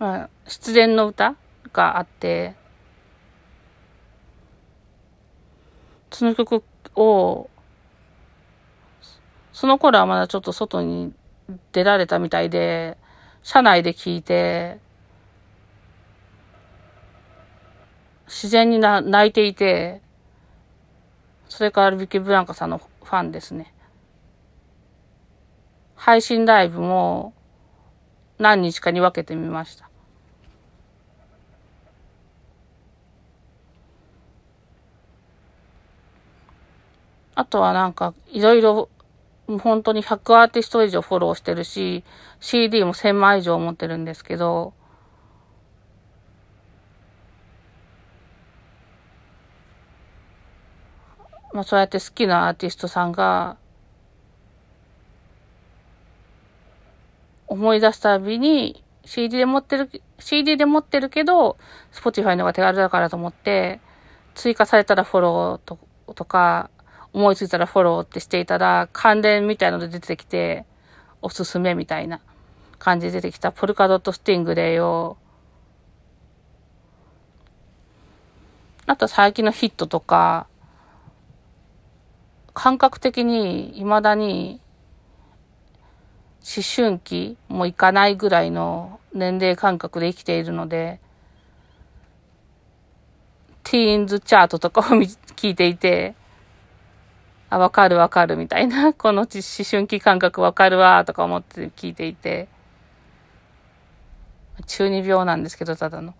[0.00, 1.36] まあ、失恋の歌
[1.72, 2.56] があって、
[6.10, 6.64] その曲
[6.96, 7.48] を、
[9.52, 11.14] その頃はまだちょっと外に
[11.70, 12.98] 出られたみたいで、
[13.44, 14.80] 車内で聴いて、
[18.26, 20.02] 自然にな泣いていて、
[21.50, 23.74] それからビキブランカさんのファンですね。
[25.96, 27.34] 配信ライブも
[28.38, 29.90] 何日かに分けてみました。
[37.34, 38.88] あとはなんか、いろいろ、
[39.46, 42.04] 本当に100アーティスト以上フォローしてるし、
[42.38, 44.72] CD も1000枚以上持ってるんですけど、
[51.52, 53.56] まあそうやって好きなアーティストさんが、
[57.48, 59.90] 思い出すたびに CD で持ってる、
[60.20, 61.56] CD で持ってるけど、
[61.92, 63.80] Spotify の方が手軽だからと思って、
[64.34, 65.78] 追加されたらフォローと
[66.14, 66.70] とか、
[67.12, 70.64] 思いついたらフォローってしていたら、関連みたいので出てきて、
[71.22, 72.20] おすすめみたいな
[72.78, 73.50] 感じで出てきた。
[73.50, 75.16] ポルカドットスティングレイを、
[78.86, 80.46] あと最近のヒットとか、
[82.54, 84.60] 感覚的に未だに
[86.42, 91.00] 思春期もいかないぐらいの年齢感覚で生きているので、
[93.62, 94.84] ティーンズチャートとかを
[95.36, 96.14] 聞いていて、
[97.50, 99.28] あ、わかるわかるみたいな、この思
[99.68, 102.48] 春期感覚わかるわとか思って聞いていて、
[104.66, 106.14] 中二病なんですけど、ただの。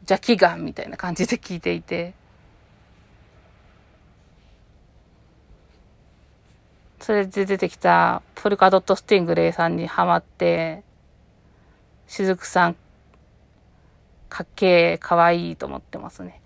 [0.00, 2.14] 邪気眼みたいな感じで聞いていて、
[7.04, 10.82] それで出てきたポルカドットスティングレイさんにハマって、
[12.06, 12.76] しずくさん、
[14.30, 16.40] かっけえ、かわいいと思ってますね。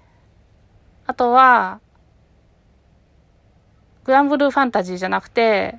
[1.07, 1.79] あとは、
[4.03, 5.79] グランブルーファンタジーじゃなくて、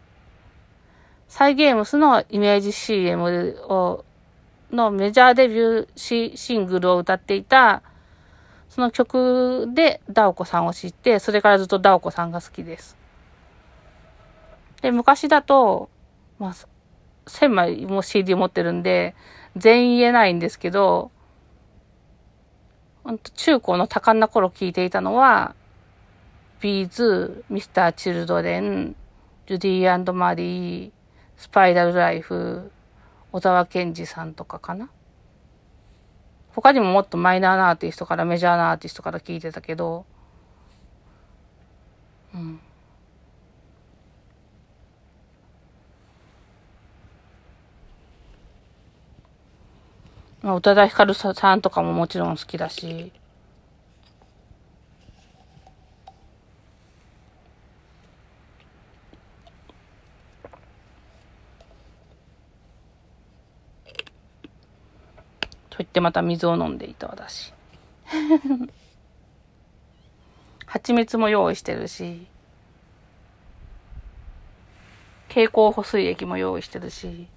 [1.27, 4.05] サイゲームスのイメージ CM を、
[4.71, 7.81] のメジャーデビューシシングルを歌っていた、
[8.69, 12.98] その曲でダオコさんを知って、それからずっとダオコさんが好きです。
[14.81, 15.89] で、昔だと、
[16.37, 16.53] まあ、
[17.25, 19.15] 1000枚も CD 持ってるんで、
[19.55, 21.11] 全員言えないんですけど、
[23.35, 25.55] 中高の多感な頃聞いていたのは、
[26.61, 28.95] ビーズ、ミスター・チルドレン、
[29.47, 30.91] ジュディマリー、
[31.37, 32.71] スパイラルライフ、
[33.31, 34.89] 小沢健二さんとかかな。
[36.53, 40.05] 他にももっとマイナーなアーティストからメジャーなアーティストから聞いてたけど、
[42.33, 42.59] うん。
[50.41, 53.11] まあ、宇多田ヒカルさんとかももちろん好きだし、
[65.69, 67.53] と言ってまた水を飲んでいた私。
[70.65, 72.27] 蜂蜜も用意してるし、
[75.27, 77.27] 蛍光補水液も用意してるし、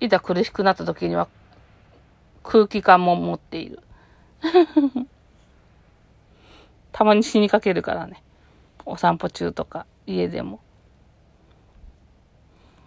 [0.00, 1.28] いざ苦しくなった時には
[2.50, 3.78] 空気感も持っている。
[6.90, 8.24] たまに死にかけるからね。
[8.84, 10.58] お散歩中とか、家でも。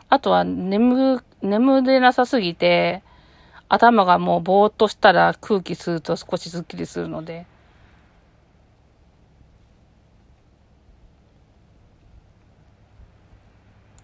[0.10, 3.04] あとは、眠、眠れなさすぎて、
[3.70, 7.46] 頭がもうぼーっとしたら空気吸うと少しスッキリするので、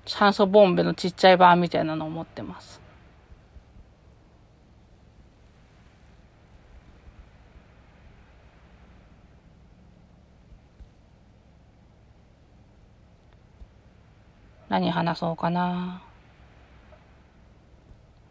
[0.05, 2.88] 酸素ボンベのちっちゃい版みたいなのを持ってます。
[14.69, 16.01] 何話そうかな。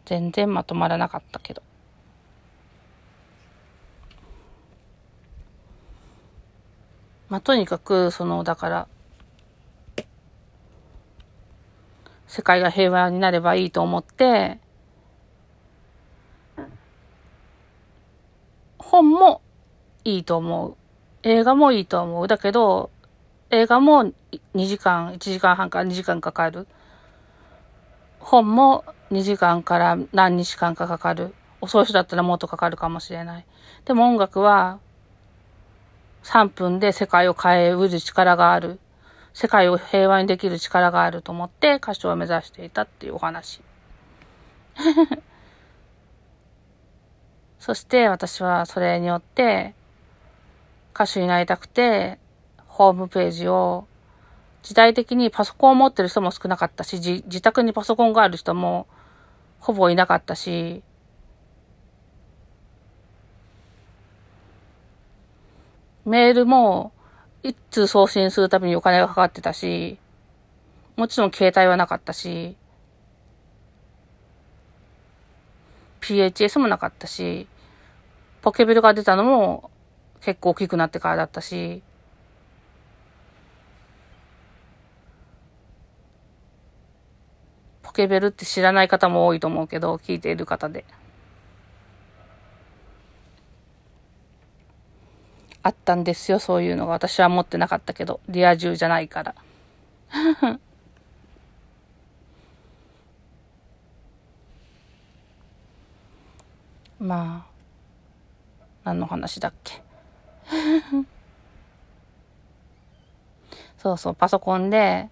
[0.05, 1.61] 全然まとまらなかったけど。
[7.27, 8.87] まあ、とにかく、その、だから、
[12.25, 14.59] 世界が平和になればいいと思って、
[18.77, 19.41] 本も
[20.03, 20.75] いいと思う。
[21.21, 22.27] 映画もいいと思う。
[22.27, 22.89] だけど、
[23.51, 24.13] 映画も
[24.53, 26.67] 2時間、1時間半から2時間かかる。
[28.19, 31.33] 本も2時間から何日間かかかる。
[31.59, 33.45] 遅い人だったらもっとかかるかもしれない。
[33.85, 34.79] でも音楽は
[36.23, 38.79] 3分で世界を変えうる力がある。
[39.33, 43.63] 世界を平和にできる力があると思って歌手を目指していたっていうお話。
[47.57, 49.73] そして私はそれによって
[50.93, 52.19] 歌手になりたくて
[52.79, 53.87] ホームページを、
[54.63, 58.87] 時代的にパソコンを持ってる人も少なかったし、自宅にパソコンがある人も
[59.59, 60.81] ほぼいなかったし、
[66.05, 66.93] メールも
[67.43, 69.99] 一通送信するたびにお金がかかってたし、
[70.95, 72.55] もちろん携帯はなかったし、
[75.99, 77.45] PHS もなかったし、
[78.41, 79.69] ポケベルが出たのも
[80.21, 81.83] 結構大きくなってからだったし、
[87.99, 90.85] ケベルって知らない方も多いと思うけど、聞いている方で。
[95.61, 96.93] あったんですよ、そういうのが。
[96.93, 99.35] 私は持ってなかったけど、リア充じゃないから。
[106.99, 107.51] まあ、
[108.85, 109.81] 何の話だっけ？
[113.77, 115.09] そうそう、パソコンで、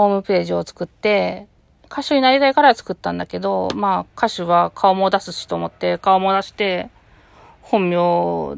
[0.00, 1.46] ホームページを作って、
[1.90, 6.88] 歌手になりたいから作ったんだけど、まあ歌手は顔も出すしと思って顔も出して、
[7.60, 8.56] 本名、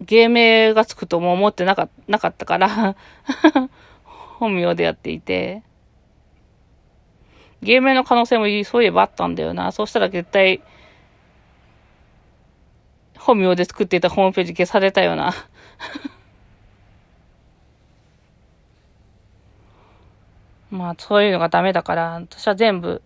[0.00, 2.96] 芸名がつくとも思ってなかなかったから
[4.40, 5.62] 本名でやっていて、
[7.62, 9.70] 芸名の可能性もそういえばあったんだよな。
[9.70, 10.60] そうしたら絶対、
[13.16, 15.32] 本名で作っていたホームページ消されたよな
[20.72, 23.02] まあ、そういうのがダメだから、私は全部、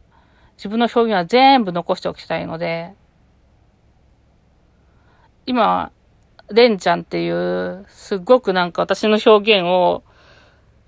[0.57, 2.95] 自分の表現は全部残しておきたいので、
[5.47, 5.91] 今、
[6.49, 10.05] レンちゃんっていう、すっごくなんか私の表現を、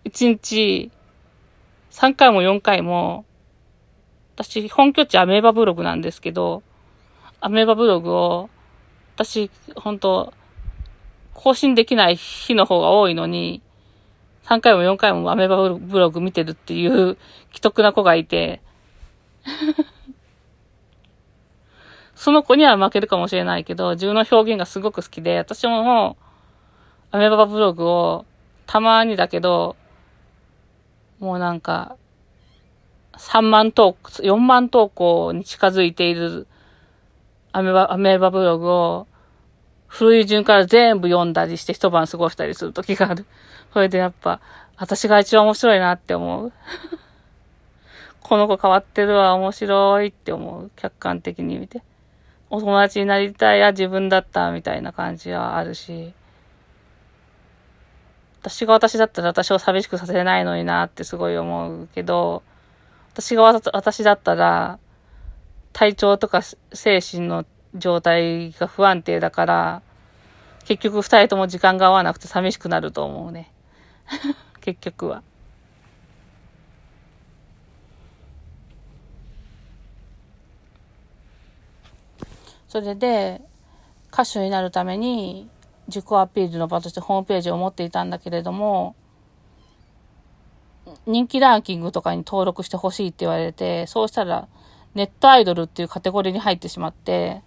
[0.05, 0.93] 1日
[1.91, 3.25] 3回も4回も、
[4.37, 6.63] 私、本拠地アメーバブログなんですけど、
[7.41, 8.51] アメーバブログを、
[9.17, 10.33] 私、本当
[11.35, 13.63] 更新できない日の方が多いのに、
[14.49, 17.19] 3回も4回もアメバブログ見てるっていう
[17.53, 18.63] 既得な子がいて、
[22.17, 26.17] その子には負けるかもしれないけど、自分の表現がすごく好きで、私もも
[27.13, 28.25] う、アメバブログを
[28.67, 29.77] たまにだけど、
[31.21, 31.97] もうなんか、
[33.19, 36.47] 3万投稿、4万投稿に近づいている
[37.53, 39.07] アメバ、アメバブログを、
[39.89, 43.27] 古い順から全部読んだりして一晩過ごしたりする時がある。
[43.73, 44.41] それでやっぱ、
[44.77, 46.53] 私が一番面白いなって思う。
[48.21, 50.71] この子変わってるわ、面白いって思う。
[50.77, 51.83] 客観的に見て。
[52.51, 56.13] お友達になりたいや自分だったみたいな感じはあるし。
[58.41, 62.43] 私が私だったら私を寂しくさせないのになってすごい思うけど、
[63.13, 64.79] 私が私だったら、
[65.73, 69.83] 体調とか精神の状態が不安定だから、
[70.65, 73.51] 結局二人とも時間が合わなくて寂しくなると思うね。
[74.61, 75.23] 結局は。
[82.69, 83.41] それで、
[84.13, 85.49] 歌手になるために
[85.87, 88.95] 自己アピールの場としてホームページを持っていたんだけれども、
[91.07, 94.49] 人気ランキングとかに登録してほしいって言われて、そうしたら
[94.95, 97.43] ネットアイドルっていうカテゴリーに入ってしまって、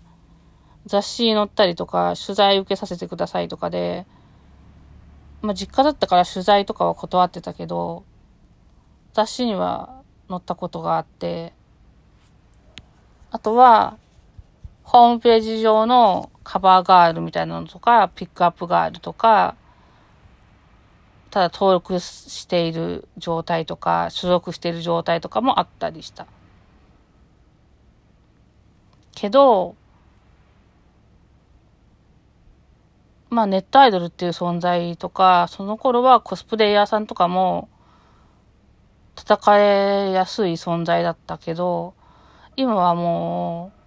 [0.86, 4.06] 雑誌に載ったりとか、取材受けさせてくださいとかで、
[5.42, 8.04] まあ、実家だったから取材とかは断ってたけど、
[9.14, 11.54] 雑誌には載ったことがあって、
[13.32, 13.98] あとは、
[14.84, 19.56] ホームページ上のカバーガールみたいなのとか、ピックアップガールとか、
[21.30, 26.28] ただ登録している状態とか、所属している状態とかもあったりした。
[29.16, 29.76] けど、
[33.32, 37.70] まあネットアイドルっていう存在とか、その頃はコスプレイヤーさんとかも
[39.18, 41.94] 戦えやすい存在だったけど、
[42.58, 43.82] 今はもう、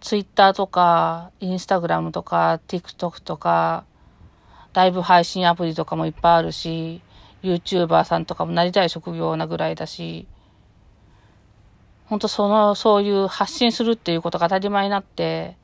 [0.00, 3.84] ツイッターとか、インスタグラムとか、TikTok とか、
[4.74, 7.02] ライブ配信アプリとかもいっぱいあるし、
[7.44, 10.26] YouTuber さんとかもなりたい職業なぐらいだし、
[12.06, 15.56] 本当その、そういう発信するっていうことが当たり前になって、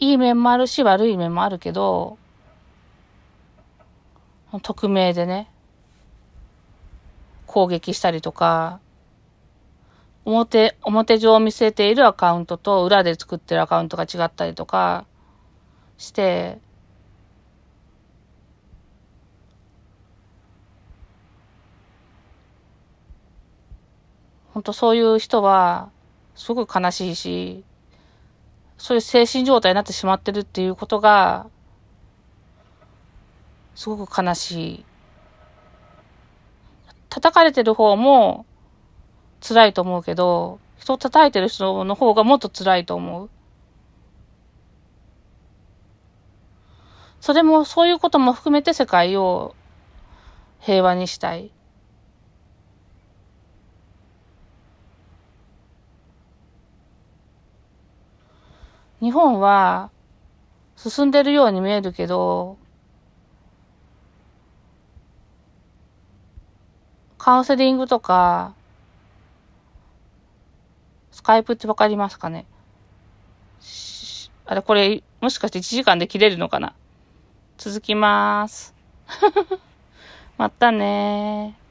[0.00, 2.18] いい面もあるし悪い面もあるけど、
[4.62, 5.50] 匿名でね、
[7.46, 8.80] 攻撃したりとか、
[10.24, 15.04] 表、表上を見せているアカウントと裏で作ってるアカウントが違ったりとか
[15.98, 16.58] して、
[24.52, 25.90] 本当そういう人は、
[26.36, 27.64] すごく悲しいし、
[28.78, 31.46] そういう精神状態になってしまってるっていうことが、
[33.74, 34.84] すごく悲しい。
[37.08, 38.44] 叩かれてる方も
[39.40, 43.30] 辛いと思うけど、人を叩いてる人の方がもっと辛いと思う。
[47.20, 49.54] それも、そういうことも含めて世界を
[50.60, 51.53] 平和にしたい。
[59.04, 59.90] 日本は
[60.76, 62.56] 進んでるように見えるけど、
[67.18, 68.54] カウンセリングとか、
[71.12, 72.46] スカイプってわかりますかね？
[74.46, 76.72] あれ、これ、もしかして1時間で切れるのかな？
[77.58, 78.74] 続きまーす。
[80.38, 81.63] またねー。